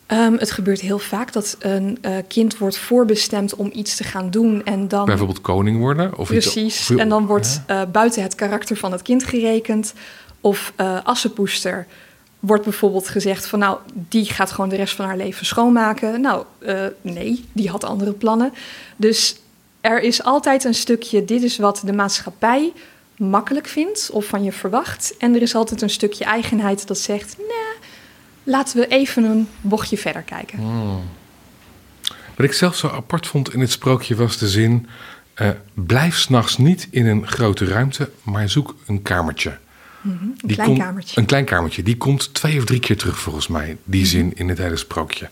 Um, 0.07 0.37
het 0.37 0.51
gebeurt 0.51 0.79
heel 0.79 0.99
vaak 0.99 1.33
dat 1.33 1.55
een 1.59 1.97
uh, 2.01 2.17
kind 2.27 2.57
wordt 2.57 2.77
voorbestemd 2.77 3.55
om 3.55 3.69
iets 3.73 3.95
te 3.95 4.03
gaan 4.03 4.29
doen 4.29 4.63
en 4.63 4.87
dan... 4.87 5.05
Bijvoorbeeld 5.05 5.41
koning 5.41 5.77
worden? 5.77 6.17
Of 6.17 6.27
Precies, 6.27 6.79
iets, 6.79 6.91
of... 6.91 6.97
en 6.97 7.09
dan 7.09 7.25
wordt 7.25 7.61
ja. 7.67 7.81
uh, 7.81 7.91
buiten 7.91 8.23
het 8.23 8.35
karakter 8.35 8.77
van 8.77 8.91
het 8.91 9.01
kind 9.01 9.23
gerekend. 9.23 9.93
Of 10.43 10.73
uh, 10.77 10.99
assenpoester 11.03 11.87
wordt 12.39 12.63
bijvoorbeeld 12.63 13.07
gezegd 13.07 13.47
van 13.47 13.59
nou, 13.59 13.77
die 13.93 14.25
gaat 14.25 14.51
gewoon 14.51 14.69
de 14.69 14.75
rest 14.75 14.95
van 14.95 15.05
haar 15.05 15.17
leven 15.17 15.45
schoonmaken. 15.45 16.21
Nou, 16.21 16.45
uh, 16.59 16.85
nee, 17.01 17.45
die 17.51 17.69
had 17.69 17.83
andere 17.83 18.11
plannen. 18.11 18.53
Dus 18.95 19.35
er 19.81 20.01
is 20.01 20.23
altijd 20.23 20.63
een 20.63 20.73
stukje, 20.73 21.25
dit 21.25 21.43
is 21.43 21.57
wat 21.57 21.81
de 21.85 21.93
maatschappij 21.93 22.73
makkelijk 23.17 23.67
vindt 23.67 24.09
of 24.11 24.25
van 24.25 24.43
je 24.43 24.51
verwacht. 24.51 25.15
En 25.17 25.35
er 25.35 25.41
is 25.41 25.55
altijd 25.55 25.81
een 25.81 25.89
stukje 25.89 26.23
eigenheid 26.23 26.87
dat 26.87 26.97
zegt, 26.97 27.35
nee, 27.37 27.89
laten 28.43 28.79
we 28.79 28.87
even 28.87 29.23
een 29.23 29.47
bochtje 29.61 29.97
verder 29.97 30.21
kijken. 30.21 30.57
Hmm. 30.57 31.01
Wat 32.35 32.45
ik 32.45 32.53
zelf 32.53 32.75
zo 32.75 32.87
apart 32.87 33.27
vond 33.27 33.53
in 33.53 33.59
het 33.59 33.71
sprookje 33.71 34.15
was 34.15 34.37
de 34.37 34.47
zin, 34.47 34.87
uh, 35.41 35.49
blijf 35.73 36.17
s'nachts 36.17 36.57
niet 36.57 36.87
in 36.91 37.05
een 37.05 37.27
grote 37.27 37.65
ruimte, 37.65 38.09
maar 38.23 38.49
zoek 38.49 38.75
een 38.87 39.01
kamertje. 39.01 39.57
Mm 40.03 40.17
-hmm. 40.17 40.35
Een 40.37 40.55
klein 40.55 40.77
kamertje. 40.77 41.19
Een 41.19 41.25
klein 41.25 41.45
kamertje. 41.45 41.83
Die 41.83 41.97
komt 41.97 42.33
twee 42.33 42.57
of 42.57 42.65
drie 42.65 42.79
keer 42.79 42.97
terug 42.97 43.19
volgens 43.19 43.47
mij, 43.47 43.77
die 43.83 44.01
-hmm. 44.01 44.09
zin 44.09 44.31
in 44.35 44.49
het 44.49 44.57
hele 44.57 44.75
sprookje. 44.75 45.29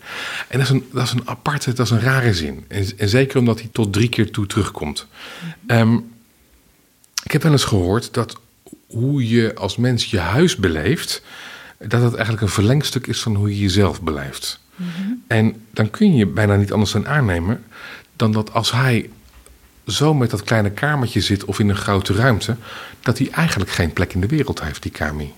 En 0.48 0.58
dat 0.58 0.60
is 0.60 0.68
een, 0.68 0.88
dat 0.92 1.02
is 1.02 1.12
een 1.12 1.28
aparte, 1.28 1.72
dat 1.72 1.86
is 1.86 1.92
een 1.92 2.00
rare 2.00 2.34
zin. 2.34 2.64
En, 2.68 2.86
en 2.96 3.08
zeker 3.08 3.38
omdat 3.38 3.60
hij 3.60 3.68
tot 3.72 3.92
drie 3.92 4.08
keer 4.08 4.30
toe 4.30 4.46
terugkomt. 4.46 5.06
Mm 5.42 5.52
-hmm. 5.66 5.78
um, 5.78 6.10
Ik 7.22 7.32
heb 7.32 7.42
wel 7.42 7.52
eens 7.52 7.64
gehoord 7.64 8.14
dat 8.14 8.40
hoe 8.86 9.28
je 9.28 9.54
als 9.54 9.76
mens 9.76 10.04
je 10.04 10.18
huis 10.18 10.56
beleeft, 10.56 11.22
dat 11.78 12.02
het 12.02 12.12
eigenlijk 12.12 12.42
een 12.42 12.48
verlengstuk 12.48 13.06
is 13.06 13.20
van 13.20 13.34
hoe 13.34 13.48
je 13.48 13.60
jezelf 13.60 14.02
beleeft. 14.02 14.60
En 15.26 15.66
dan 15.70 15.90
kun 15.90 16.14
je 16.14 16.26
bijna 16.26 16.56
niet 16.56 16.72
anders 16.72 16.92
dan 16.92 17.06
aannemen 17.06 17.64
dan 18.16 18.32
dat 18.32 18.52
als 18.52 18.72
hij 18.72 19.10
zo 19.86 20.14
met 20.14 20.30
dat 20.30 20.42
kleine 20.42 20.70
kamertje 20.70 21.20
zit 21.20 21.44
of 21.44 21.58
in 21.58 21.68
een 21.68 21.76
grote 21.76 22.14
ruimte, 22.14 22.56
dat 23.00 23.18
hij 23.18 23.30
eigenlijk 23.30 23.70
geen 23.70 23.92
plek 23.92 24.14
in 24.14 24.20
de 24.20 24.26
wereld 24.26 24.62
heeft, 24.62 24.82
die 24.82 24.92
Kami. 24.92 25.32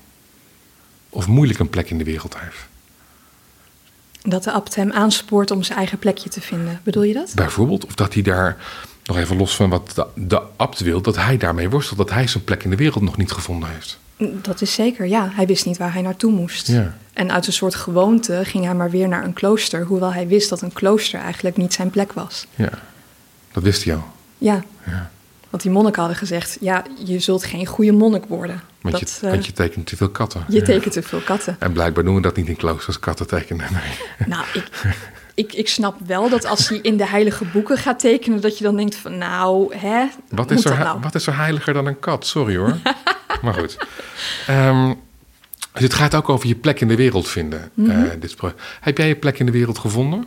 Of 1.09 1.27
moeilijk 1.27 1.59
een 1.59 1.71
plek 1.71 1.91
in 1.91 1.99
de 1.99 2.05
wereld 2.05 2.39
heeft. 2.39 2.67
Dat 4.23 4.45
de 4.45 4.53
abt 4.53 4.75
hem 4.75 4.93
aanspoort 4.93 5.51
om 5.51 5.63
zijn 5.63 5.79
eigen 5.79 5.99
plekje 5.99 6.29
te 6.29 6.41
vinden. 6.41 6.81
Bedoel 6.83 7.03
je 7.03 7.15
dat? 7.15 7.33
Bijvoorbeeld, 7.35 7.85
of 7.85 7.95
dat 7.95 8.15
hij 8.15 8.23
daar, 8.23 8.57
nog 9.05 9.17
even 9.17 9.37
los 9.37 9.57
van 9.57 9.71
wat 9.71 9.93
de, 9.95 10.07
de 10.15 10.43
abt 10.57 10.81
wil, 10.81 11.01
dat 11.01 11.17
hij 11.17 11.37
daarmee 11.37 11.71
worstelt, 11.71 11.99
dat 11.99 12.11
hij 12.11 12.27
zijn 12.27 12.45
plek 12.45 12.65
in 12.65 12.71
de 12.71 12.77
wereld 12.77 13.03
nog 13.03 13.17
niet 13.17 13.33
gevonden 13.33 13.69
heeft. 13.69 13.99
Dat 14.43 14.61
is 14.61 14.75
zeker, 14.75 15.07
ja. 15.07 15.31
Hij 15.33 15.47
wist 15.47 15.67
niet 15.67 15.79
waar 15.79 15.93
hij 15.93 16.03
naartoe 16.03 16.33
moest. 16.33 16.67
Ja. 16.67 16.97
En 17.13 17.33
uit 17.33 17.47
een 17.47 17.53
soort 17.53 17.75
gewoonte 17.75 18.41
ging 18.45 18.65
hij 18.65 18.75
maar 18.75 18.91
weer 18.91 19.09
naar 19.09 19.25
een 19.25 19.33
klooster, 19.33 19.85
hoewel 19.85 20.13
hij 20.13 20.27
wist 20.27 20.49
dat 20.49 20.63
een 20.63 20.73
klooster 20.73 21.21
eigenlijk 21.21 21.57
niet 21.57 21.75
zijn 21.75 21.91
plek 21.91 22.13
was. 22.13 22.47
Ja, 22.55 22.71
dat 23.53 23.63
wist 23.63 23.85
hij 23.85 23.95
al. 23.95 24.13
Ja, 24.45 24.63
Ja. 24.87 25.11
want 25.51 25.63
die 25.63 25.73
monniken 25.73 25.99
hadden 26.01 26.19
gezegd, 26.19 26.57
ja, 26.61 26.83
je 27.05 27.19
zult 27.19 27.45
geen 27.45 27.67
goede 27.67 27.93
monnik 27.93 28.25
worden. 28.25 28.61
Want, 28.81 28.99
dat, 29.01 29.11
je, 29.11 29.27
eh, 29.27 29.31
want 29.33 29.47
je 29.47 29.53
tekent 29.53 29.87
te 29.87 29.97
veel 29.97 30.09
katten. 30.09 30.45
je 30.49 30.59
Ja. 30.59 30.65
tekent 30.65 30.93
te 30.93 31.03
veel 31.03 31.21
katten. 31.21 31.57
En 31.59 31.73
blijkbaar 31.73 32.05
doen 32.05 32.15
we 32.15 32.21
dat 32.21 32.37
niet 32.37 32.49
in 32.49 32.57
kloosters, 32.57 32.99
katten 32.99 33.27
tekenen. 33.27 33.67
Nee. 33.73 34.29
Nou, 34.29 34.45
ik, 34.55 34.69
ik, 35.35 35.53
ik 35.53 35.69
snap 35.69 35.97
wel 36.07 36.29
dat 36.29 36.45
als 36.45 36.69
hij 36.69 36.79
in 36.83 36.97
de 36.97 37.07
heilige 37.07 37.45
boeken 37.45 37.79
gaat 37.79 37.99
tekenen, 37.99 38.41
dat 38.41 38.59
je 38.59 38.65
dan 38.65 38.77
denkt 38.77 38.95
van, 38.95 39.19
nou, 39.19 39.77
hè, 39.77 40.07
Wat 40.29 40.51
is, 40.51 40.65
er, 40.65 40.79
nou? 40.79 41.01
wat 41.01 41.15
is 41.15 41.27
er 41.27 41.37
heiliger 41.37 41.73
dan 41.73 41.87
een 41.87 41.99
kat? 41.99 42.27
Sorry 42.27 42.57
hoor. 42.57 42.77
maar 43.43 43.55
goed. 43.55 43.77
Ehm, 44.47 44.93
dus 45.73 45.83
het 45.83 45.95
gaat 45.95 46.15
ook 46.15 46.29
over 46.29 46.49
je 46.49 46.55
plek 46.55 46.81
in 46.81 46.89
de 46.89 46.97
wereld 46.97 47.29
vinden. 47.29 47.71
Eh, 47.89 48.03
dit 48.21 48.37
Heb 48.81 48.99
jij 48.99 49.09
je 49.09 49.17
plek 49.17 49.39
in 49.39 49.47
de 49.47 49.53
wereld 49.53 49.79
gevonden? 49.79 50.27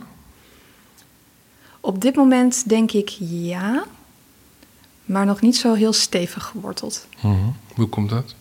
Op 1.80 2.00
dit 2.00 2.16
moment 2.16 2.68
denk 2.68 2.92
ik 2.92 3.08
ja, 3.18 3.84
maar 5.08 5.26
nog 5.26 5.40
niet 5.40 5.56
zo 5.56 5.74
heel 5.74 5.92
stevig 5.92 6.44
geworteld. 6.44 7.06
Hoe 7.74 7.86
komt 7.88 8.08
dat? 8.10 8.34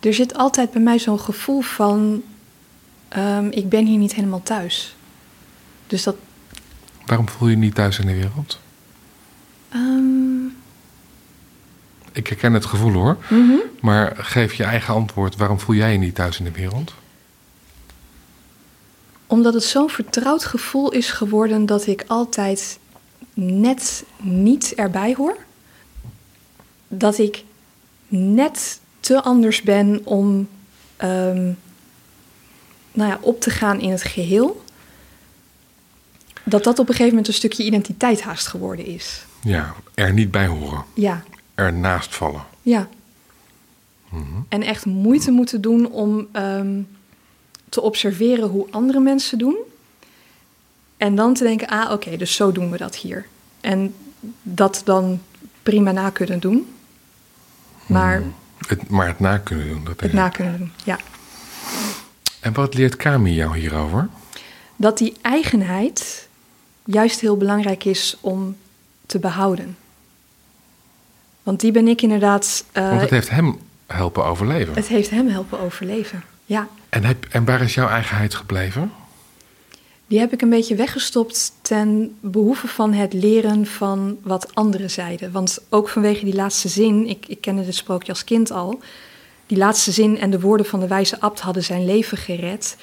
Er 0.00 0.14
zit 0.14 0.34
altijd 0.36 0.70
bij 0.70 0.82
mij 0.82 0.98
zo'n 0.98 1.20
gevoel 1.20 1.60
van, 1.60 2.22
ehm, 3.08 3.46
ik 3.50 3.68
ben 3.68 3.86
hier 3.86 3.98
niet 3.98 4.14
helemaal 4.14 4.42
thuis. 4.42 4.96
Dus 5.86 6.02
dat, 6.02 6.16
Waarom 7.06 7.28
voel 7.28 7.48
je 7.48 7.54
je 7.54 7.60
niet 7.60 7.74
thuis 7.74 7.98
in 7.98 8.06
de 8.06 8.14
wereld? 8.14 8.60
ehm, 9.68 10.44
Ik 12.12 12.26
herken 12.26 12.52
het 12.52 12.64
gevoel 12.66 12.92
hoor. 12.92 13.16
mhm. 13.30 13.56
Maar 13.80 14.16
geef 14.16 14.54
je 14.54 14.64
eigen 14.64 14.94
antwoord. 14.94 15.36
Waarom 15.36 15.60
voel 15.60 15.76
jij 15.76 15.92
je 15.92 15.98
niet 15.98 16.14
thuis 16.14 16.38
in 16.38 16.44
de 16.44 16.50
wereld? 16.52 16.94
omdat 19.26 19.54
het 19.54 19.64
zo'n 19.64 19.90
vertrouwd 19.90 20.44
gevoel 20.44 20.90
is 20.92 21.10
geworden 21.10 21.66
dat 21.66 21.86
ik 21.86 22.04
altijd 22.06 22.78
net 23.34 24.04
niet 24.22 24.74
erbij 24.74 25.14
hoor. 25.16 25.36
Dat 26.92 27.18
ik 27.18 27.44
net 28.08 28.80
te 29.00 29.22
anders 29.22 29.62
ben 29.62 30.00
om 30.04 30.48
ehm, 30.96 31.52
nou 32.92 33.10
ja, 33.10 33.18
op 33.20 33.40
te 33.40 33.50
gaan 33.50 33.80
in 33.80 33.90
het 33.90 34.02
geheel. 34.02 34.64
Dat 36.44 36.64
dat 36.64 36.78
op 36.78 36.88
een 36.88 36.94
gegeven 36.94 37.08
moment 37.08 37.28
een 37.28 37.34
stukje 37.34 37.64
identiteit 37.64 38.22
haast 38.22 38.46
geworden 38.46 38.86
is. 38.86 39.24
Ja, 39.42 39.74
er 39.94 40.12
niet 40.12 40.30
bij 40.30 40.46
horen. 40.46 40.84
Ja, 40.94 41.24
Ernaast 41.54 42.14
vallen. 42.14 42.44
ja. 42.62 42.88
En 44.48 44.62
echt 44.62 44.86
moeite 44.86 45.30
moeten 45.30 45.60
doen 45.60 45.90
om 45.90 46.28
ehm, 46.32 46.80
te 47.68 47.80
observeren 47.80 48.48
hoe 48.48 48.66
andere 48.70 49.00
mensen 49.00 49.38
doen. 49.38 49.56
En 50.96 51.14
dan 51.14 51.34
te 51.34 51.44
denken, 51.44 51.68
ah 51.68 51.92
oké, 51.92 52.16
dus 52.16 52.34
zo 52.34 52.52
doen 52.52 52.70
we 52.70 52.76
dat 52.76 52.96
hier. 52.96 53.26
En 53.60 53.94
dat 54.42 54.82
dan 54.84 55.20
prima 55.62 55.92
na 55.92 56.10
kunnen 56.10 56.40
doen. 56.40 56.66
Maar 57.90 58.22
Het, 58.66 58.88
maar 58.88 59.06
het 59.06 59.20
na 59.20 59.38
kunnen 59.38 59.68
doen. 59.68 59.78
Dat 59.84 59.88
het 59.92 59.98
denk 60.00 60.12
na 60.12 60.26
ik. 60.26 60.32
kunnen 60.32 60.58
doen, 60.58 60.72
ja. 60.84 60.98
En 62.40 62.52
wat 62.52 62.74
leert 62.74 62.96
Kami 62.96 63.34
jou 63.34 63.58
hierover? 63.58 64.08
Dat 64.76 64.98
die 64.98 65.16
eigenheid 65.22 66.28
juist 66.84 67.20
heel 67.20 67.36
belangrijk 67.36 67.84
is 67.84 68.16
om 68.20 68.56
te 69.06 69.18
behouden. 69.18 69.76
Want 71.42 71.60
die 71.60 71.72
ben 71.72 71.88
ik 71.88 72.02
inderdaad... 72.02 72.64
eh, 72.72 72.88
Want 72.88 73.00
het 73.00 73.10
heeft 73.10 73.30
hem 73.30 73.58
helpen 73.86 74.24
overleven. 74.24 74.74
het 74.74 74.86
heeft 74.88 75.10
hem 75.10 75.28
helpen 75.28 75.58
overleven, 75.60 76.22
ja. 76.44 76.68
En, 76.88 77.04
heb, 77.04 77.26
en 77.30 77.44
waar 77.44 77.60
is 77.60 77.74
jouw 77.74 77.88
eigenheid 77.88 78.34
gebleven? 78.34 78.92
Die 80.10 80.18
heb 80.18 80.32
ik 80.32 80.42
een 80.42 80.50
beetje 80.50 80.74
weggestopt 80.74 81.52
ten 81.62 82.16
behoeve 82.20 82.68
van 82.68 82.92
het 82.92 83.12
leren 83.12 83.66
van 83.66 84.18
wat 84.22 84.54
anderen 84.54 84.90
zeiden. 84.90 85.32
Want 85.32 85.58
ook 85.68 85.88
vanwege 85.88 86.24
die 86.24 86.34
laatste 86.34 86.68
zin, 86.68 87.06
ik, 87.08 87.24
ik 87.28 87.40
kende 87.40 87.64
dit 87.64 87.74
sprookje 87.74 88.12
als 88.12 88.24
kind 88.24 88.50
al. 88.50 88.80
Die 89.46 89.58
laatste 89.58 89.92
zin 89.92 90.18
en 90.18 90.30
de 90.30 90.40
woorden 90.40 90.66
van 90.66 90.80
de 90.80 90.86
wijze 90.86 91.20
abt 91.20 91.40
hadden 91.40 91.64
zijn 91.64 91.84
leven 91.84 92.18
gered. 92.18 92.76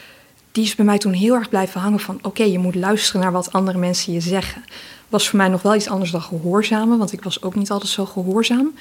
Die 0.52 0.64
is 0.64 0.76
bij 0.76 0.86
mij 0.86 0.98
toen 0.98 1.14
heel 1.14 1.34
erg 1.34 1.50
blijven 1.50 1.82
hangen 1.82 2.00
van... 2.00 2.20
oké, 2.22 2.44
je 2.44 2.60
moet 2.60 2.76
luisteren 2.76 3.22
naar 3.22 3.32
wat 3.32 3.52
andere 3.52 3.78
mensen 3.78 4.14
je 4.14 4.22
zeggen. 4.22 4.64
Was 5.10 5.30
voor 5.30 5.38
mij 5.38 5.48
nog 5.48 5.62
wel 5.62 5.76
iets 5.76 5.90
anders 5.90 6.12
dan 6.12 6.22
gehoorzamen... 6.22 6.98
want 6.98 7.14
ik 7.14 7.24
was 7.24 7.42
ook 7.42 7.56
niet 7.56 7.72
altijd 7.72 7.92
zo 7.92 8.06
gehoorzaam. 8.06 8.74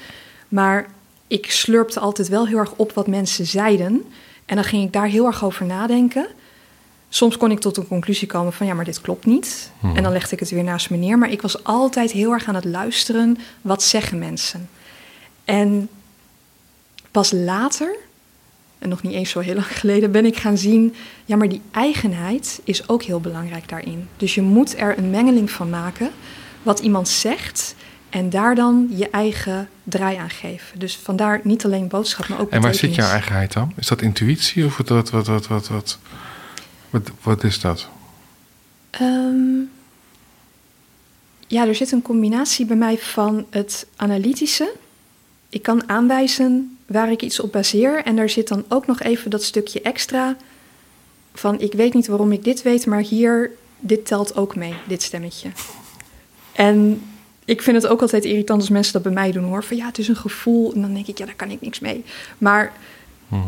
Maar 0.47 0.89
ik 1.27 1.51
slurpte 1.51 1.99
altijd 1.99 2.27
wel 2.27 2.47
heel 2.47 2.57
erg 2.57 2.73
op 2.75 2.91
wat 2.93 3.07
mensen 3.07 3.45
zeiden... 3.45 4.03
en 4.45 4.55
dan 4.55 4.65
ging 4.65 4.83
ik 4.83 4.93
daar 4.93 5.07
heel 5.07 5.25
erg 5.25 5.43
over 5.43 5.65
nadenken... 5.65 6.27
Soms 7.09 7.37
kon 7.37 7.51
ik 7.51 7.59
tot 7.59 7.77
een 7.77 7.87
conclusie 7.87 8.27
komen 8.27 8.53
van 8.53 8.67
ja, 8.67 8.73
maar 8.73 8.85
dit 8.85 9.01
klopt 9.01 9.25
niet. 9.25 9.71
En 9.95 10.03
dan 10.03 10.11
legde 10.11 10.33
ik 10.33 10.39
het 10.39 10.49
weer 10.49 10.63
naast 10.63 10.89
me 10.89 10.97
neer. 10.97 11.17
Maar 11.17 11.31
ik 11.31 11.41
was 11.41 11.63
altijd 11.63 12.11
heel 12.11 12.31
erg 12.31 12.47
aan 12.47 12.55
het 12.55 12.65
luisteren. 12.65 13.37
Wat 13.61 13.83
zeggen 13.83 14.19
mensen? 14.19 14.69
En 15.45 15.89
pas 17.11 17.31
later, 17.31 17.95
en 18.79 18.89
nog 18.89 19.01
niet 19.01 19.13
eens 19.13 19.29
zo 19.29 19.39
heel 19.39 19.53
lang 19.53 19.77
geleden, 19.79 20.11
ben 20.11 20.25
ik 20.25 20.37
gaan 20.37 20.57
zien... 20.57 20.95
ja, 21.25 21.35
maar 21.35 21.49
die 21.49 21.61
eigenheid 21.71 22.61
is 22.63 22.89
ook 22.89 23.03
heel 23.03 23.19
belangrijk 23.19 23.69
daarin. 23.69 24.07
Dus 24.17 24.35
je 24.35 24.41
moet 24.41 24.79
er 24.79 24.97
een 24.97 25.09
mengeling 25.09 25.51
van 25.51 25.69
maken. 25.69 26.09
Wat 26.63 26.79
iemand 26.79 27.09
zegt 27.09 27.75
en 28.09 28.29
daar 28.29 28.55
dan 28.55 28.87
je 28.91 29.09
eigen 29.09 29.69
draai 29.83 30.17
aan 30.17 30.29
geven. 30.29 30.79
Dus 30.79 30.95
vandaar 30.95 31.39
niet 31.43 31.65
alleen 31.65 31.87
boodschap, 31.87 32.27
maar 32.27 32.39
ook 32.39 32.49
En 32.49 32.61
waar 32.61 32.75
zit 32.75 32.95
jouw 32.95 33.09
eigenheid 33.09 33.53
dan? 33.53 33.73
Is 33.75 33.87
dat 33.87 34.01
intuïtie 34.01 34.65
of 34.65 34.77
wat, 34.77 34.89
wat, 34.89 35.09
wat, 35.09 35.47
wat, 35.47 35.67
wat, 35.67 35.99
wat, 36.89 37.11
wat, 37.21 37.43
is 37.43 37.59
dat? 37.59 37.87
Ehm, 38.89 39.59
ja, 41.47 41.67
er 41.67 41.75
zit 41.75 41.91
een 41.91 42.01
combinatie 42.01 42.65
bij 42.65 42.75
mij 42.75 42.97
van 42.97 43.45
het 43.49 43.87
analytische. 43.95 44.73
Ik 45.49 45.61
kan 45.61 45.89
aanwijzen 45.89 46.77
waar 46.85 47.11
ik 47.11 47.21
iets 47.21 47.39
op 47.39 47.51
baseer. 47.51 48.03
En 48.03 48.15
daar 48.15 48.29
zit 48.29 48.47
dan 48.47 48.65
ook 48.67 48.87
nog 48.87 49.01
even 49.01 49.31
dat 49.31 49.43
stukje 49.43 49.81
extra 49.81 50.37
van 51.33 51.59
ik 51.59 51.73
weet 51.73 51.93
niet 51.93 52.07
waarom 52.07 52.31
ik 52.31 52.43
dit 52.43 52.61
weet, 52.61 52.85
maar 52.85 53.01
hier, 53.01 53.51
dit 53.79 54.05
telt 54.05 54.35
ook 54.35 54.55
mee, 54.55 54.73
dit 54.87 55.03
stemmetje. 55.03 55.49
En 56.51 57.01
ik 57.45 57.61
vind 57.61 57.81
het 57.81 57.91
ook 57.91 58.01
altijd 58.01 58.25
irritant 58.25 58.61
als 58.61 58.69
mensen 58.69 58.93
dat 58.93 59.01
bij 59.01 59.11
mij 59.11 59.31
doen 59.31 59.43
hoor. 59.43 59.63
Van 59.63 59.77
ja, 59.77 59.85
het 59.85 59.97
is 59.97 60.07
een 60.07 60.15
gevoel. 60.15 60.73
En 60.73 60.81
dan 60.81 60.93
denk 60.93 61.07
ik, 61.07 61.17
ja, 61.17 61.25
daar 61.25 61.35
kan 61.35 61.51
ik 61.51 61.61
niks 61.61 61.79
mee. 61.79 62.03
Maar 62.37 62.73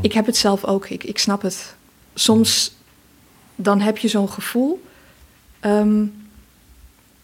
ik 0.01 0.13
heb 0.13 0.25
het 0.25 0.37
zelf 0.37 0.65
ook. 0.65 0.89
Ik, 0.89 1.03
ik 1.03 1.17
snap 1.17 1.41
het. 1.41 1.75
Soms 2.13 2.75
dan 3.61 3.79
heb 3.79 3.97
je 3.97 4.07
zo'n 4.07 4.29
gevoel. 4.29 4.87
ehm, 5.59 6.05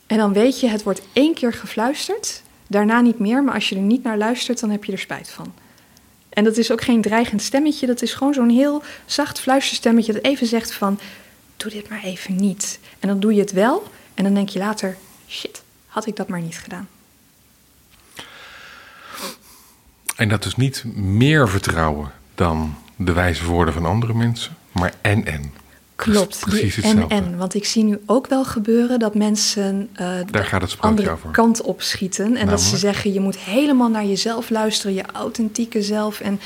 en 0.08 0.18
dan 0.18 0.34
weet 0.34 0.60
je, 0.60 0.68
het 0.68 0.84
wordt 0.84 1.02
één 1.14 1.34
keer 1.34 1.54
gefluisterd. 1.54 2.42
Daarna 2.68 3.02
niet 3.02 3.20
meer. 3.20 3.44
Maar 3.44 3.54
als 3.54 3.70
je 3.70 3.76
er 3.76 3.82
niet 3.82 4.04
naar 4.04 4.18
luistert, 4.18 4.60
dan 4.60 4.70
heb 4.70 4.84
je 4.84 4.92
er 4.92 5.00
spijt 5.00 5.30
van. 5.30 5.54
En 6.30 6.44
dat 6.44 6.58
is 6.58 6.72
ook 6.72 6.82
geen 6.82 7.02
dreigend 7.02 7.42
stemmetje. 7.42 7.88
Dat 7.88 8.02
is 8.02 8.14
gewoon 8.14 8.34
zo'n 8.34 8.50
heel 8.50 8.84
zacht 9.06 9.40
fluisterstemmetje 9.40 10.14
dat 10.14 10.24
even 10.24 10.48
zegt 10.48 10.74
van... 10.74 11.00
Doe 11.58 11.72
dit 11.72 11.90
maar 11.90 12.04
even 12.04 12.36
niet. 12.36 12.80
En 13.00 13.08
dan 13.08 13.20
doe 13.20 13.34
je 13.34 13.40
het 13.40 13.52
wel. 13.52 13.84
En 14.14 14.24
dan 14.24 14.34
denk 14.34 14.50
je 14.50 14.60
later, 14.60 14.98
shit, 15.28 15.64
had 15.88 16.06
ik 16.08 16.16
dat 16.16 16.28
maar 16.28 16.42
niet 16.42 16.58
gedaan. 16.58 16.88
En 20.16 20.30
dat 20.30 20.46
is 20.46 20.56
niet 20.56 20.84
meer 20.96 21.50
vertrouwen 21.50 22.12
dan 22.36 22.76
de 22.96 23.14
wijze 23.14 23.46
woorden 23.46 23.74
van 23.74 23.86
andere 23.86 24.14
mensen, 24.14 24.58
maar 24.72 24.94
en 25.02 25.26
en. 25.26 25.65
Klopt, 25.96 26.40
Precies 26.40 26.76
die 26.76 26.84
en 26.84 26.90
hetzelfde. 26.98 27.16
en. 27.16 27.38
Want 27.38 27.54
ik 27.54 27.66
zie 27.66 27.84
nu 27.84 28.00
ook 28.06 28.28
wel 28.28 28.46
gebeuren 28.46 29.00
dat 29.00 29.16
mensen 29.16 29.90
eh, 29.94 29.98
Daar 30.08 30.26
de 30.32 30.44
gaat 30.44 30.62
het 30.62 30.76
andere 30.80 31.10
over. 31.12 31.30
kant 31.32 31.62
op 31.62 31.82
schieten. 31.82 32.36
En 32.36 32.48
dat 32.48 32.62
ze 32.62 32.78
zeggen, 32.78 33.14
je 33.14 33.20
moet 33.20 33.38
helemaal 33.38 33.90
naar 33.90 34.06
jezelf 34.06 34.50
luisteren, 34.50 34.96
je 34.96 35.04
authentieke 35.14 35.82
zelf. 35.82 36.20
En 36.20 36.40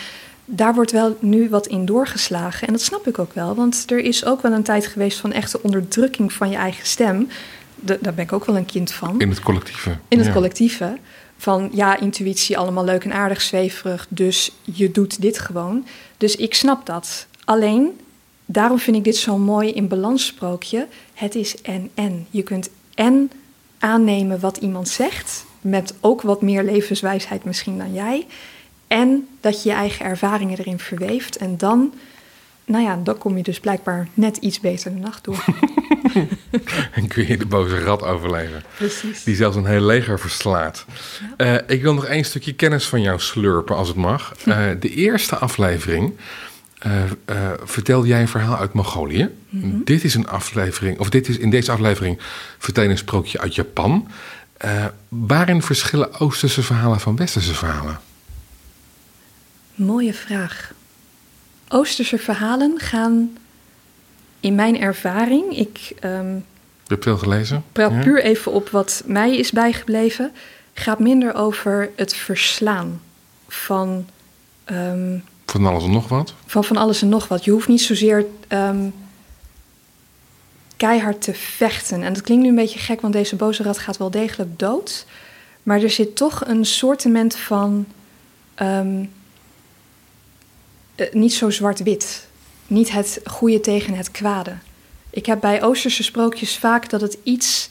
daar 0.45 0.73
wordt 0.73 0.91
wel 0.91 1.17
nu 1.19 1.49
wat 1.49 1.67
in 1.67 1.85
doorgeslagen. 1.85 2.67
En 2.67 2.73
dat 2.73 2.81
snap 2.81 3.07
ik 3.07 3.19
ook 3.19 3.33
wel, 3.33 3.55
want 3.55 3.83
er 3.91 3.99
is 3.99 4.25
ook 4.25 4.41
wel 4.41 4.51
een 4.51 4.63
tijd 4.63 4.87
geweest 4.87 5.17
van 5.19 5.31
echte 5.31 5.61
onderdrukking 5.63 6.33
van 6.33 6.49
je 6.49 6.55
eigen 6.57 6.85
stem. 6.87 7.27
De- 7.75 7.97
daar 8.01 8.13
ben 8.13 8.23
ik 8.23 8.33
ook 8.33 8.45
wel 8.45 8.57
een 8.57 8.65
kind 8.65 8.91
van 8.91 9.19
In 9.19 9.29
het 9.29 9.39
collectieve. 9.39 9.97
in 10.07 10.17
het 10.17 10.27
Ja. 10.27 10.33
collectieve. 10.33 10.97
van 11.41 11.69
ja, 11.73 11.99
intuïtie 11.99 12.57
allemaal 12.57 12.83
leuk 12.85 13.03
en 13.03 13.13
aardig, 13.13 13.41
zweverig, 13.41 14.05
dus 14.09 14.51
je 14.63 14.91
doet 14.91 15.21
dit 15.21 15.39
gewoon. 15.39 15.85
Dus 16.17 16.35
ik 16.35 16.53
snap 16.53 16.85
dat. 16.85 17.25
Alleen, 17.45 17.99
daarom 18.51 18.79
vind 18.79 18.97
ik 18.97 19.03
dit 19.03 19.15
zo 19.15 19.37
mooi 19.37 19.71
in 19.71 19.87
balanssprookje. 19.87 20.87
Het 21.13 21.35
is 21.35 21.61
en-en. 21.61 22.27
Je 22.29 22.43
kunt 22.43 22.69
en 22.95 23.31
aannemen 23.79 24.39
wat 24.39 24.57
iemand 24.57 24.87
zegt, 24.87 25.45
met 25.61 25.93
ook 25.99 26.21
wat 26.21 26.41
meer 26.41 26.63
levenswijsheid 26.63 27.43
misschien 27.43 27.77
dan 27.77 27.93
jij. 27.93 28.27
En 28.87 29.27
dat 29.41 29.63
je 29.63 29.69
je 29.69 29.75
eigen 29.75 30.05
ervaringen 30.05 30.57
erin 30.57 30.79
verweeft. 30.79 31.37
En 31.37 31.57
dan, 31.57 31.93
nou 32.65 32.83
ja, 32.83 32.99
dan 33.03 33.17
kom 33.17 33.37
je 33.37 33.43
dus 33.43 33.59
blijkbaar 33.59 34.07
net 34.13 34.37
iets 34.37 34.59
beter 34.59 34.93
de 34.93 34.99
nacht 34.99 35.23
door. 35.23 35.45
en 36.97 37.07
kun 37.07 37.27
je 37.27 37.37
de 37.37 37.45
boze 37.45 37.79
rat 37.83 38.03
overleven. 38.03 38.63
Precies. 38.77 39.23
Die 39.23 39.35
zelfs 39.35 39.55
een 39.55 39.65
heel 39.65 39.85
leger 39.85 40.19
verslaat. 40.19 40.85
Eh, 41.37 41.55
ik 41.67 41.81
wil 41.81 41.93
nog 41.93 42.05
één 42.05 42.25
stukje 42.25 42.53
kennis 42.53 42.87
van 42.87 43.01
jou 43.01 43.19
slurpen, 43.19 43.75
als 43.75 43.87
het 43.87 43.97
mag. 43.97 44.33
Uh, 44.45 44.57
de 44.79 44.89
eerste 44.89 45.35
aflevering 45.35 46.13
uh, 46.85 47.51
vertelde 47.63 48.07
jij 48.07 48.21
een 48.21 48.27
verhaal 48.27 48.57
uit 48.57 48.73
Mongolië. 48.73 49.29
Mhm. 49.49 49.83
Dit 49.83 50.03
is 50.03 50.13
een 50.13 50.27
aflevering, 50.27 50.99
of 50.99 51.09
dit 51.09 51.27
is 51.27 51.37
in 51.37 51.49
deze 51.49 51.71
aflevering 51.71 52.17
vertel 52.57 52.83
je 52.83 52.89
een 52.89 52.97
sprookje 52.97 53.39
uit 53.39 53.55
Japan. 53.55 54.07
waarin 55.07 55.61
verschillen 55.61 56.19
Oosterse 56.19 56.63
verhalen 56.63 56.99
van 56.99 57.15
Westerse 57.15 57.53
verhalen? 57.53 57.99
Mooie 59.75 60.13
vraag. 60.13 60.73
Oosterse 61.67 62.17
verhalen 62.17 62.79
gaan 62.79 63.37
in 64.39 64.55
mijn 64.55 64.79
ervaring, 64.79 65.57
ik 65.57 65.93
um, 66.03 66.45
je 66.83 66.95
hebt 66.95 67.03
veel 67.03 67.17
gelezen. 67.17 67.63
praat 67.71 67.91
ja. 67.91 68.01
puur 68.01 68.23
even 68.23 68.51
op 68.51 68.69
wat 68.69 69.03
mij 69.05 69.37
is 69.37 69.51
bijgebleven, 69.51 70.31
gaat 70.73 70.99
minder 70.99 71.33
over 71.33 71.89
het 71.95 72.15
verslaan 72.15 73.01
van. 73.47 74.07
Um, 74.71 75.23
van 75.49 75.65
alles 75.65 75.83
en 75.83 75.91
nog 75.91 76.07
wat? 76.07 76.33
Van 76.45 76.63
van 76.63 76.77
alles 76.77 77.01
en 77.01 77.09
nog 77.09 77.27
wat. 77.27 77.45
Je 77.45 77.51
hoeft 77.51 77.67
niet 77.67 77.81
zozeer 77.81 78.25
um, 78.47 78.93
keihard 80.77 81.21
te 81.21 81.33
vechten. 81.33 82.03
En 82.03 82.13
dat 82.13 82.21
klinkt 82.21 82.43
nu 82.43 82.49
een 82.49 82.55
beetje 82.55 82.79
gek, 82.79 83.01
want 83.01 83.13
deze 83.13 83.35
boze 83.35 83.63
rat 83.63 83.77
gaat 83.77 83.97
wel 83.97 84.11
degelijk 84.11 84.59
dood. 84.59 85.05
Maar 85.63 85.81
er 85.81 85.89
zit 85.89 86.15
toch 86.15 86.45
een 86.45 86.65
soortement 86.65 87.35
van. 87.35 87.85
Um, 88.61 89.11
uh, 90.95 91.11
niet 91.11 91.33
zo 91.33 91.49
zwart-wit. 91.49 92.27
Niet 92.67 92.91
het 92.91 93.21
goede 93.25 93.59
tegen 93.59 93.93
het 93.93 94.11
kwade. 94.11 94.57
Ik 95.09 95.25
heb 95.25 95.39
bij 95.39 95.63
Oosterse 95.63 96.03
sprookjes 96.03 96.57
vaak 96.57 96.89
dat 96.89 97.01
het 97.01 97.17
iets. 97.23 97.69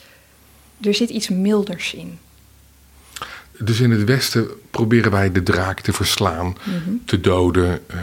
Er 0.81 0.95
zit 0.95 1.11
iets 1.11 1.29
milders 1.29 1.95
in. 1.95 2.19
Dus 3.59 3.81
in 3.81 3.91
het 3.91 4.05
Westen 4.05 4.47
proberen 4.71 5.11
wij 5.11 5.33
de 5.33 5.43
draak 5.43 5.81
te 5.81 5.93
verslaan, 5.93 6.57
Mhm. 6.65 6.91
te 7.05 7.21
doden, 7.21 7.81
uh, 7.95 7.97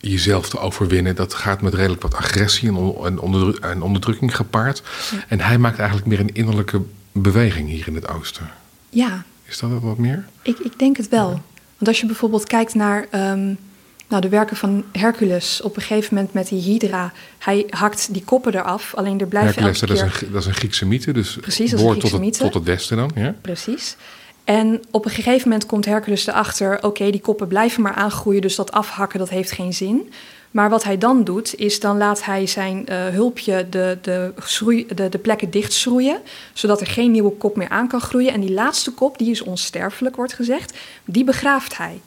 jezelf 0.00 0.48
te 0.48 0.58
overwinnen. 0.58 1.14
Dat 1.14 1.34
gaat 1.34 1.60
met 1.62 1.74
redelijk 1.74 2.02
wat 2.02 2.14
agressie 2.14 2.68
en, 2.68 2.74
on- 2.74 3.06
en, 3.06 3.18
onderdru- 3.18 3.58
en 3.68 3.82
onderdrukking 3.82 4.36
gepaard. 4.36 4.82
Ja. 5.12 5.24
En 5.28 5.40
hij 5.40 5.58
maakt 5.58 5.78
eigenlijk 5.78 6.08
meer 6.08 6.20
een 6.20 6.34
innerlijke 6.34 6.80
beweging 7.12 7.68
hier 7.68 7.86
in 7.88 7.94
het 7.94 8.08
Oosten. 8.08 8.50
Ja, 8.90 9.24
Is 9.44 9.58
dat 9.58 9.70
wat 9.82 9.98
meer? 9.98 10.24
ik, 10.42 10.58
ik 10.58 10.78
denk 10.78 10.96
het 10.96 11.08
wel. 11.08 11.28
Want 11.76 11.88
als 11.88 12.00
je 12.00 12.06
bijvoorbeeld 12.06 12.44
kijkt 12.46 12.74
naar 12.74 13.06
um, 13.14 13.56
nou, 14.08 14.20
de 14.22 14.28
werken 14.28 14.56
van 14.56 14.84
Hercules, 14.92 15.60
op 15.62 15.76
een 15.76 15.82
gegeven 15.82 16.14
moment 16.14 16.32
met 16.34 16.48
die 16.48 16.60
Hydra, 16.62 17.12
hij 17.38 17.66
hakt 17.70 18.08
die 18.12 18.22
koppen 18.24 18.54
eraf, 18.54 18.94
alleen 18.94 19.20
er 19.20 19.26
blijven 19.26 19.52
Hercules, 19.62 19.80
elke 19.80 19.94
dat, 19.94 20.12
is 20.12 20.20
een, 20.22 20.32
dat 20.32 20.40
is 20.40 20.46
een 20.48 20.54
Griekse 20.54 20.86
mythe, 20.86 21.12
dus 21.12 21.36
Precies, 21.40 21.56
dat 21.56 21.64
is 21.66 21.70
een 21.72 21.76
behoort 21.78 22.00
tot, 22.00 22.10
het, 22.10 22.20
mythe. 22.20 22.38
tot 22.42 22.54
het 22.54 22.64
Westen 22.64 22.96
dan. 22.96 23.10
Ja? 23.14 23.34
Precies. 23.40 23.96
En 24.48 24.82
op 24.90 25.04
een 25.04 25.10
gegeven 25.10 25.48
moment 25.48 25.66
komt 25.66 25.84
Hercules 25.84 26.26
erachter: 26.26 26.84
oké, 26.84 27.10
die 27.10 27.20
koppen 27.20 27.48
blijven 27.48 27.82
maar 27.82 27.94
aangroeien, 27.94 28.40
dus 28.40 28.56
dat 28.56 28.72
afhakken 28.72 29.18
dat 29.18 29.28
heeft 29.28 29.50
geen 29.50 29.72
zin. 29.72 30.12
Maar 30.50 30.70
wat 30.70 30.84
hij 30.84 30.98
dan 30.98 31.24
doet, 31.24 31.54
is 31.54 31.80
dan 31.80 31.98
laat 31.98 32.24
hij 32.24 32.46
zijn 32.46 32.86
uh, 32.88 33.06
hulpje 33.06 33.66
de, 33.68 33.98
de, 34.02 34.32
de, 34.94 35.08
de 35.08 35.18
plekken 35.18 35.50
dichtschroeien, 35.50 36.20
zodat 36.52 36.80
er 36.80 36.86
geen 36.86 37.10
nieuwe 37.10 37.30
kop 37.30 37.56
meer 37.56 37.68
aan 37.68 37.88
kan 37.88 38.00
groeien. 38.00 38.32
En 38.32 38.40
die 38.40 38.52
laatste 38.52 38.92
kop, 38.92 39.18
die 39.18 39.30
is 39.30 39.42
onsterfelijk, 39.42 40.16
wordt 40.16 40.32
gezegd, 40.32 40.78
die 41.04 41.24
begraaft 41.24 41.76
hij. 41.76 42.00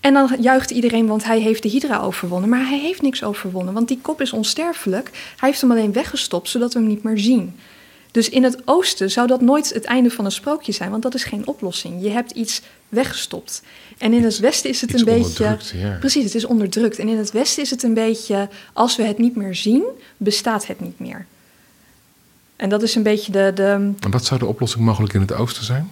En 0.00 0.14
dan 0.14 0.36
juicht 0.40 0.70
iedereen, 0.70 1.06
want 1.06 1.24
hij 1.24 1.40
heeft 1.40 1.62
de 1.62 1.68
Hydra 1.68 2.00
overwonnen. 2.00 2.48
Maar 2.48 2.68
hij 2.68 2.78
heeft 2.78 3.02
niks 3.02 3.24
overwonnen, 3.24 3.74
want 3.74 3.88
die 3.88 3.98
kop 4.02 4.20
is 4.20 4.32
onsterfelijk. 4.32 5.10
Hij 5.36 5.48
heeft 5.48 5.60
hem 5.60 5.70
alleen 5.70 5.92
weggestopt, 5.92 6.48
zodat 6.48 6.72
we 6.72 6.78
hem 6.78 6.88
niet 6.88 7.02
meer 7.02 7.18
zien. 7.18 7.54
Dus 8.10 8.28
in 8.28 8.42
het 8.42 8.58
oosten 8.64 9.10
zou 9.10 9.26
dat 9.26 9.40
nooit 9.40 9.74
het 9.74 9.84
einde 9.84 10.10
van 10.10 10.24
een 10.24 10.32
sprookje 10.32 10.72
zijn, 10.72 10.90
want 10.90 11.02
dat 11.02 11.14
is 11.14 11.24
geen 11.24 11.46
oplossing. 11.46 12.02
Je 12.02 12.10
hebt 12.10 12.30
iets 12.30 12.62
weggestopt. 12.88 13.62
En 13.98 14.12
in 14.12 14.24
het 14.24 14.38
westen 14.38 14.70
is 14.70 14.80
het 14.80 14.90
Iets 14.90 15.00
een 15.00 15.06
beetje. 15.06 15.58
Ja. 15.74 15.96
Precies, 16.00 16.24
het 16.24 16.34
is 16.34 16.44
onderdrukt. 16.44 16.98
En 16.98 17.08
in 17.08 17.18
het 17.18 17.30
westen 17.30 17.62
is 17.62 17.70
het 17.70 17.82
een 17.82 17.94
beetje. 17.94 18.48
Als 18.72 18.96
we 18.96 19.02
het 19.02 19.18
niet 19.18 19.36
meer 19.36 19.54
zien, 19.54 19.82
bestaat 20.16 20.66
het 20.66 20.80
niet 20.80 20.98
meer. 20.98 21.26
En 22.56 22.68
dat 22.68 22.82
is 22.82 22.94
een 22.94 23.02
beetje 23.02 23.32
de. 23.32 23.50
de... 23.54 23.92
En 24.00 24.10
wat 24.10 24.24
zou 24.24 24.40
de 24.40 24.46
oplossing 24.46 24.84
mogelijk 24.84 25.14
in 25.14 25.20
het 25.20 25.32
oosten 25.32 25.64
zijn? 25.64 25.90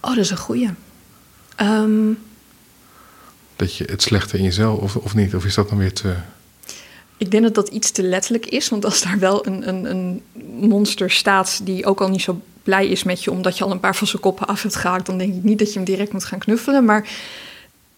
Oh, 0.00 0.10
dat 0.10 0.24
is 0.24 0.30
een 0.30 0.36
goeie. 0.36 0.70
Um, 1.60 2.18
dat 3.56 3.74
je 3.74 3.84
het 3.84 4.02
slechte 4.02 4.38
in 4.38 4.44
jezelf, 4.44 4.78
of, 4.78 4.96
of 4.96 5.14
niet? 5.14 5.34
Of 5.34 5.44
is 5.44 5.54
dat 5.54 5.68
dan 5.68 5.78
weer 5.78 5.92
te. 5.92 6.14
Ik 7.18 7.30
denk 7.30 7.42
dat 7.42 7.54
dat 7.54 7.68
iets 7.68 7.90
te 7.90 8.02
letterlijk 8.02 8.46
is, 8.46 8.68
want 8.68 8.84
als 8.84 9.02
daar 9.02 9.18
wel 9.18 9.46
een, 9.46 9.68
een, 9.68 9.84
een 9.84 10.22
monster 10.68 11.10
staat 11.10 11.60
die 11.66 11.86
ook 11.86 12.00
al 12.00 12.08
niet 12.08 12.22
zo 12.22 12.40
blij 12.62 12.86
is 12.86 13.02
met 13.02 13.24
je 13.24 13.30
omdat 13.30 13.58
je 13.58 13.64
al 13.64 13.70
een 13.70 13.80
paar 13.80 13.96
van 13.96 14.06
zijn 14.06 14.22
koppen 14.22 14.46
af 14.46 14.62
hebt 14.62 14.76
gehaakt, 14.76 15.06
dan 15.06 15.18
denk 15.18 15.34
ik 15.34 15.42
niet 15.42 15.58
dat 15.58 15.68
je 15.68 15.74
hem 15.74 15.84
direct 15.84 16.12
moet 16.12 16.24
gaan 16.24 16.38
knuffelen. 16.38 16.84
Maar 16.84 17.08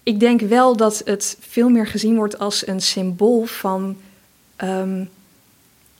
ik 0.03 0.19
denk 0.19 0.41
wel 0.41 0.77
dat 0.77 1.01
het 1.05 1.37
veel 1.39 1.69
meer 1.69 1.87
gezien 1.87 2.15
wordt 2.15 2.39
als 2.39 2.67
een 2.67 2.81
symbool 2.81 3.45
van. 3.45 3.97
Um, 4.63 5.09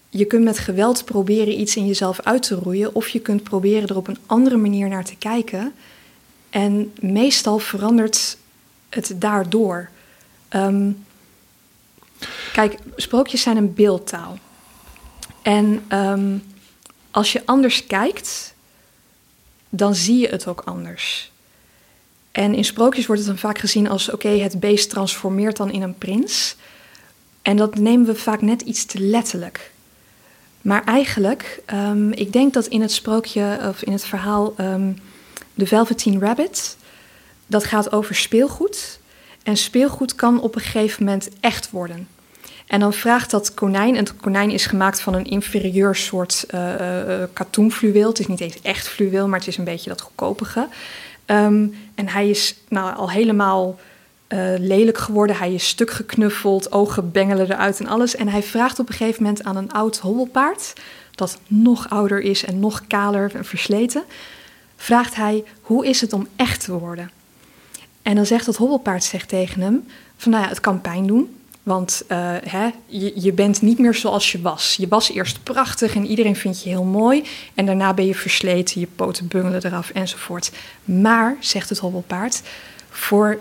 je 0.10 0.26
kunt 0.26 0.44
met 0.44 0.60
geweld 0.60 1.06
proberen 1.06 1.60
iets 1.60 1.76
in 1.76 1.88
jezelf 1.88 2.20
uit 2.22 2.44
te 2.44 2.56
roeien, 2.56 2.96
of 2.96 3.08
je 3.08 3.20
kunt 3.20 3.44
proberen 3.44 3.88
er 3.88 3.98
op 3.98 4.08
een 4.08 4.18
andere 4.26 4.58
manier 4.58 4.90
naar 4.90 5.06
te 5.06 5.16
kijken. 5.16 5.74
En 6.50 6.94
meestal 7.00 7.60
verandert 7.60 8.38
het 8.90 9.14
daardoor. 9.16 9.90
Um, 10.56 11.06
Kijk, 12.52 12.78
sprookjes 12.96 13.42
zijn 13.42 13.58
een 13.58 13.74
beeldtaal. 13.74 14.38
En 15.42 15.86
um, 15.90 16.44
als 17.12 17.32
je 17.32 17.46
anders 17.46 17.88
kijkt, 17.88 18.54
dan 19.70 19.96
zie 19.96 20.20
je 20.20 20.28
het 20.28 20.48
ook 20.48 20.62
anders. 20.66 21.32
En 22.32 22.56
in 22.56 22.66
sprookjes 22.66 23.06
wordt 23.06 23.22
het 23.22 23.30
dan 23.30 23.40
vaak 23.40 23.58
gezien 23.58 23.90
als: 23.90 24.10
oké, 24.10 24.30
het 24.30 24.60
beest 24.60 24.90
transformeert 24.90 25.58
dan 25.58 25.72
in 25.72 25.82
een 25.82 25.98
prins. 25.98 26.56
En 27.42 27.58
dat 27.58 27.76
nemen 27.76 28.06
we 28.06 28.16
vaak 28.16 28.42
net 28.42 28.62
iets 28.62 28.86
te 28.86 29.00
letterlijk. 29.00 29.72
Maar 30.62 30.84
eigenlijk, 30.84 31.62
um, 31.74 32.12
ik 32.12 32.34
denk 32.34 32.54
dat 32.54 32.66
in 32.66 32.82
het 32.82 32.92
sprookje 32.92 33.60
of 33.70 33.82
in 33.82 33.92
het 33.92 34.06
verhaal 34.06 34.54
um, 34.58 34.98
The 35.58 35.68
Velveteen 35.68 36.20
Rabbit, 36.20 36.78
dat 37.48 37.64
gaat 37.64 37.92
over 37.92 38.16
speelgoed. 38.16 39.00
En 39.44 39.58
speelgoed 39.58 40.16
kan 40.16 40.42
op 40.42 40.56
een 40.56 40.62
gegeven 40.62 41.04
moment 41.04 41.30
echt 41.40 41.70
worden. 41.70 42.08
En 42.72 42.80
dan 42.80 42.94
vraagt 42.94 43.32
dat 43.32 43.54
konijn, 43.54 43.96
en 43.96 44.04
het 44.04 44.16
konijn 44.16 44.50
is 44.50 44.66
gemaakt 44.66 45.02
van 45.02 45.14
een 45.14 45.26
inferieur 45.26 45.96
soort 45.96 46.46
uh, 46.54 46.74
uh, 46.80 47.24
katoenfluweel. 47.34 48.08
Het 48.08 48.20
is 48.20 48.28
niet 48.28 48.40
eens 48.40 48.62
echt 48.62 48.88
fluweel, 48.88 49.28
maar 49.28 49.40
het 49.40 49.48
is 49.48 49.58
een 49.58 49.64
beetje 49.64 49.90
dat 49.90 50.02
goedkopige. 50.02 50.68
Um, 51.26 51.76
en 51.96 52.08
hij 52.08 52.30
is 52.30 52.56
nou, 52.68 52.96
al 52.96 53.10
helemaal 53.10 53.80
lelijk 54.58 54.98
geworden. 54.98 55.36
Hij 55.36 55.54
is 55.54 55.68
stuk 55.68 55.92
geknuffeld, 55.92 56.72
ogen 56.72 57.12
bengelen 57.12 57.52
eruit 57.52 57.80
en 57.80 57.88
alles. 57.88 58.16
En 58.16 58.28
hij 58.28 58.44
vraagt 58.44 58.80
op 58.80 58.90
een 58.90 58.96
gegeven 58.96 59.24
moment 59.24 59.44
aan 59.44 59.56
een 59.56 59.72
oud 59.72 59.98
hobbelpaard, 59.98 60.74
dat 61.16 61.40
nog 61.48 61.90
ouder 61.90 62.20
is 62.20 62.46
en 62.46 62.60
nog 62.60 62.84
kaler 62.88 63.32
en 63.36 63.46
versleten, 63.46 64.04
vraagt 64.76 65.16
hij, 65.16 65.44
hoe 65.62 65.86
is 65.86 66.02
het 66.02 66.14
om 66.14 66.28
echt 66.36 66.64
te 66.64 66.72
worden? 66.72 67.12
En 68.02 68.16
dan 68.16 68.26
zegt 68.26 68.46
dat 68.46 68.56
hobbelpaard 68.56 69.04
zegt 69.04 69.30
tegen 69.30 69.62
hem, 69.62 69.88
van 70.18 70.32
nou 70.32 70.44
ja, 70.44 70.50
het 70.50 70.60
kan 70.60 70.82
pijn 70.82 71.08
doen, 71.08 71.36
want 71.64 72.04
uh, 72.08 72.36
hè, 72.44 72.70
je, 72.86 73.12
je, 73.16 73.34
bent 73.34 73.62
niet 73.62 73.80
meer 73.80 73.94
zoals 73.94 74.32
je 74.32 74.42
was. 74.42 74.76
Je 74.76 74.88
was 74.88 75.12
eerst 75.12 75.44
prachtig 75.44 75.96
en 75.96 76.06
iedereen 76.06 76.36
vindt 76.36 76.64
je 76.64 76.70
heel 76.70 76.84
mooi. 76.84 77.24
En 77.54 77.66
daarna 77.66 77.94
ben 77.94 78.06
je 78.06 78.16
versleten, 78.16 78.82
je 78.82 78.88
poten 78.96 79.28
bungelen 79.28 79.66
eraf 79.66 79.90
enzovoort. 79.90 80.52
Maar, 80.84 81.36
zegt 81.40 81.70
het 81.70 81.78
hobbelpaard, 81.78 82.42
voor 82.90 83.40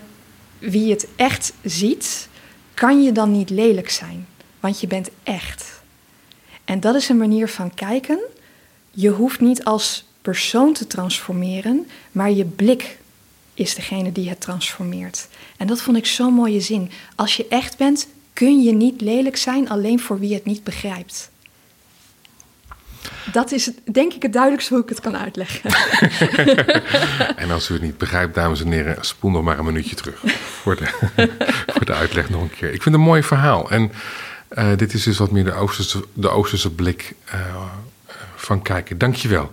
wie 0.59 0.91
het 0.91 1.09
echt 1.17 1.53
ziet, 1.63 2.29
kan 2.75 3.03
je 3.03 3.13
dan 3.13 3.33
niet 3.33 3.51
lelijk 3.51 3.91
zijn. 3.91 4.27
Want 4.61 4.81
je 4.81 4.87
bent 4.87 5.11
echt. 5.23 5.83
En 6.65 6.81
dat 6.81 6.95
is 6.95 7.09
een 7.09 7.17
manier 7.17 7.49
van 7.49 7.75
kijken. 7.75 8.19
Je 8.91 9.09
hoeft 9.09 9.41
niet 9.41 9.65
als 9.65 10.05
persoon 10.23 10.73
te 10.73 10.87
transformeren, 10.87 11.87
maar 12.13 12.31
je 12.31 12.45
blik 12.45 12.99
is 13.61 13.75
degene 13.75 14.13
die 14.13 14.29
het 14.29 14.41
transformeert. 14.41 15.29
En 15.57 15.67
dat 15.67 15.83
vond 15.83 15.97
ik 15.97 16.07
zo'n 16.07 16.35
mooie 16.35 16.61
zin. 16.61 16.91
Als 17.15 17.37
je 17.37 17.47
echt 17.49 17.77
bent, 17.77 18.09
kun 18.33 18.63
je 18.63 18.73
niet 18.73 19.01
lelijk 19.01 19.37
zijn 19.37 19.69
alleen 19.69 20.01
voor 20.01 20.19
wie 20.19 20.35
het 20.35 20.45
niet 20.45 20.65
begrijpt. 20.65 21.31
Dat 23.33 23.53
is 23.53 23.71
denk 23.93 24.13
ik 24.13 24.23
het 24.23 24.33
duidelijkste 24.33 24.75
hoe 24.75 24.83
ik 24.83 24.89
het 24.89 25.01
kan 25.01 25.17
uitleggen. 25.17 25.71
en 27.43 27.51
als 27.51 27.69
u 27.69 27.73
het 27.73 27.83
niet 27.83 27.99
begrijpt, 27.99 28.35
dames 28.35 28.61
en 28.61 28.73
heren, 28.73 28.97
spoel 29.01 29.31
nog 29.31 29.43
maar 29.43 29.59
een 29.59 29.65
minuutje 29.65 29.97
terug 29.97 30.23
voor 30.61 30.77
de, 30.77 30.87
voor 31.75 31.85
de 31.85 31.95
uitleg 31.95 32.31
nog 32.31 32.43
een 32.43 32.51
keer. 32.51 32.73
Ik 32.73 32.83
vind 32.83 32.85
het 32.85 32.95
een 32.95 33.01
mooi 33.01 33.23
verhaal. 33.23 33.71
En 33.71 33.93
uh, 34.59 34.77
dit 34.77 34.95
is 34.95 35.03
dus 35.03 35.19
wat 35.19 35.31
meer 35.31 35.45
de 35.45 35.53
Oosterse, 35.53 36.05
de 36.13 36.29
Oosterse 36.29 36.71
blik 36.71 37.15
uh, 37.35 37.41
van 38.37 38.63
kijken. 38.63 38.99
Dankjewel. 38.99 39.53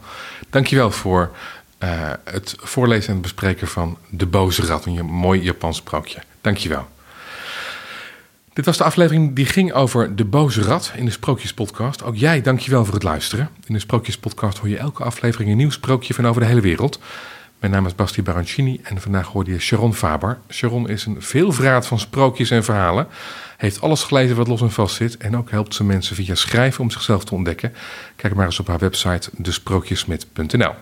Dankjewel 0.50 0.92
voor 0.92 1.36
uh, 1.80 2.12
het 2.24 2.56
voorlezen 2.60 3.14
en 3.14 3.22
bespreken 3.22 3.68
van 3.68 3.98
De 4.10 4.26
Boze 4.26 4.66
Rat. 4.66 4.86
Een 4.86 5.06
mooi 5.06 5.42
Japans 5.42 5.78
sprookje. 5.78 6.20
Dankjewel. 6.42 6.88
Dit 8.54 8.66
was 8.66 8.78
de 8.78 8.84
aflevering 8.84 9.36
die 9.36 9.46
ging 9.46 9.74
over 9.74 10.16
De 10.16 10.26
Boze 10.26 10.62
Rat 10.62 10.92
in 10.96 11.06
de 11.06 11.12
Sprookjespodcast. 11.12 12.04
Ook 12.04 12.16
jij, 12.16 12.42
dankjewel 12.42 12.86
voor 12.86 12.94
het 12.94 13.04
luisteren. 13.04 13.50
In 13.66 13.74
de 13.74 13.80
Sprookjespodcast 13.80 14.58
hoor 14.58 14.70
je 14.70 14.78
elke 14.78 15.04
aflevering 15.04 15.52
een 15.52 15.58
nieuw 15.58 15.70
sprookje 15.70 16.14
van 16.14 16.28
over 16.28 16.42
de 16.42 16.48
hele 16.48 16.62
wereld. 16.62 17.00
Mijn 17.60 17.72
naam 17.72 17.86
is 17.86 17.96
Basti 17.96 18.24
Barancini 18.24 18.80
en 18.84 19.02
vandaag 19.02 19.28
hoorde 19.28 19.52
je 19.52 19.60
Sharon 19.60 19.94
Faber. 19.94 20.38
Sharon 20.50 20.90
is 20.90 21.06
een 21.06 21.22
veelvraat 21.22 21.88
van 21.88 22.00
sprookjes 22.00 22.50
en 22.50 22.64
verhalen. 22.64 23.08
Heeft 23.58 23.82
alles 23.82 24.04
gelezen 24.04 24.36
wat 24.36 24.48
los 24.48 24.62
en 24.62 24.72
vast 24.72 24.96
zit. 24.96 25.18
En 25.18 25.38
ook 25.38 25.52
helpt 25.52 25.74
ze 25.74 25.84
mensen 25.84 26.16
via 26.16 26.36
schrijven 26.36 26.82
om 26.82 26.92
zichzelf 26.92 27.24
te 27.24 27.34
ontdekken. 27.34 27.74
Kijk 28.16 28.36
maar 28.36 28.46
eens 28.46 28.60
op 28.60 28.68
haar 28.68 28.80
website 28.80 29.30
desprookjesmit.nl. 29.38 30.74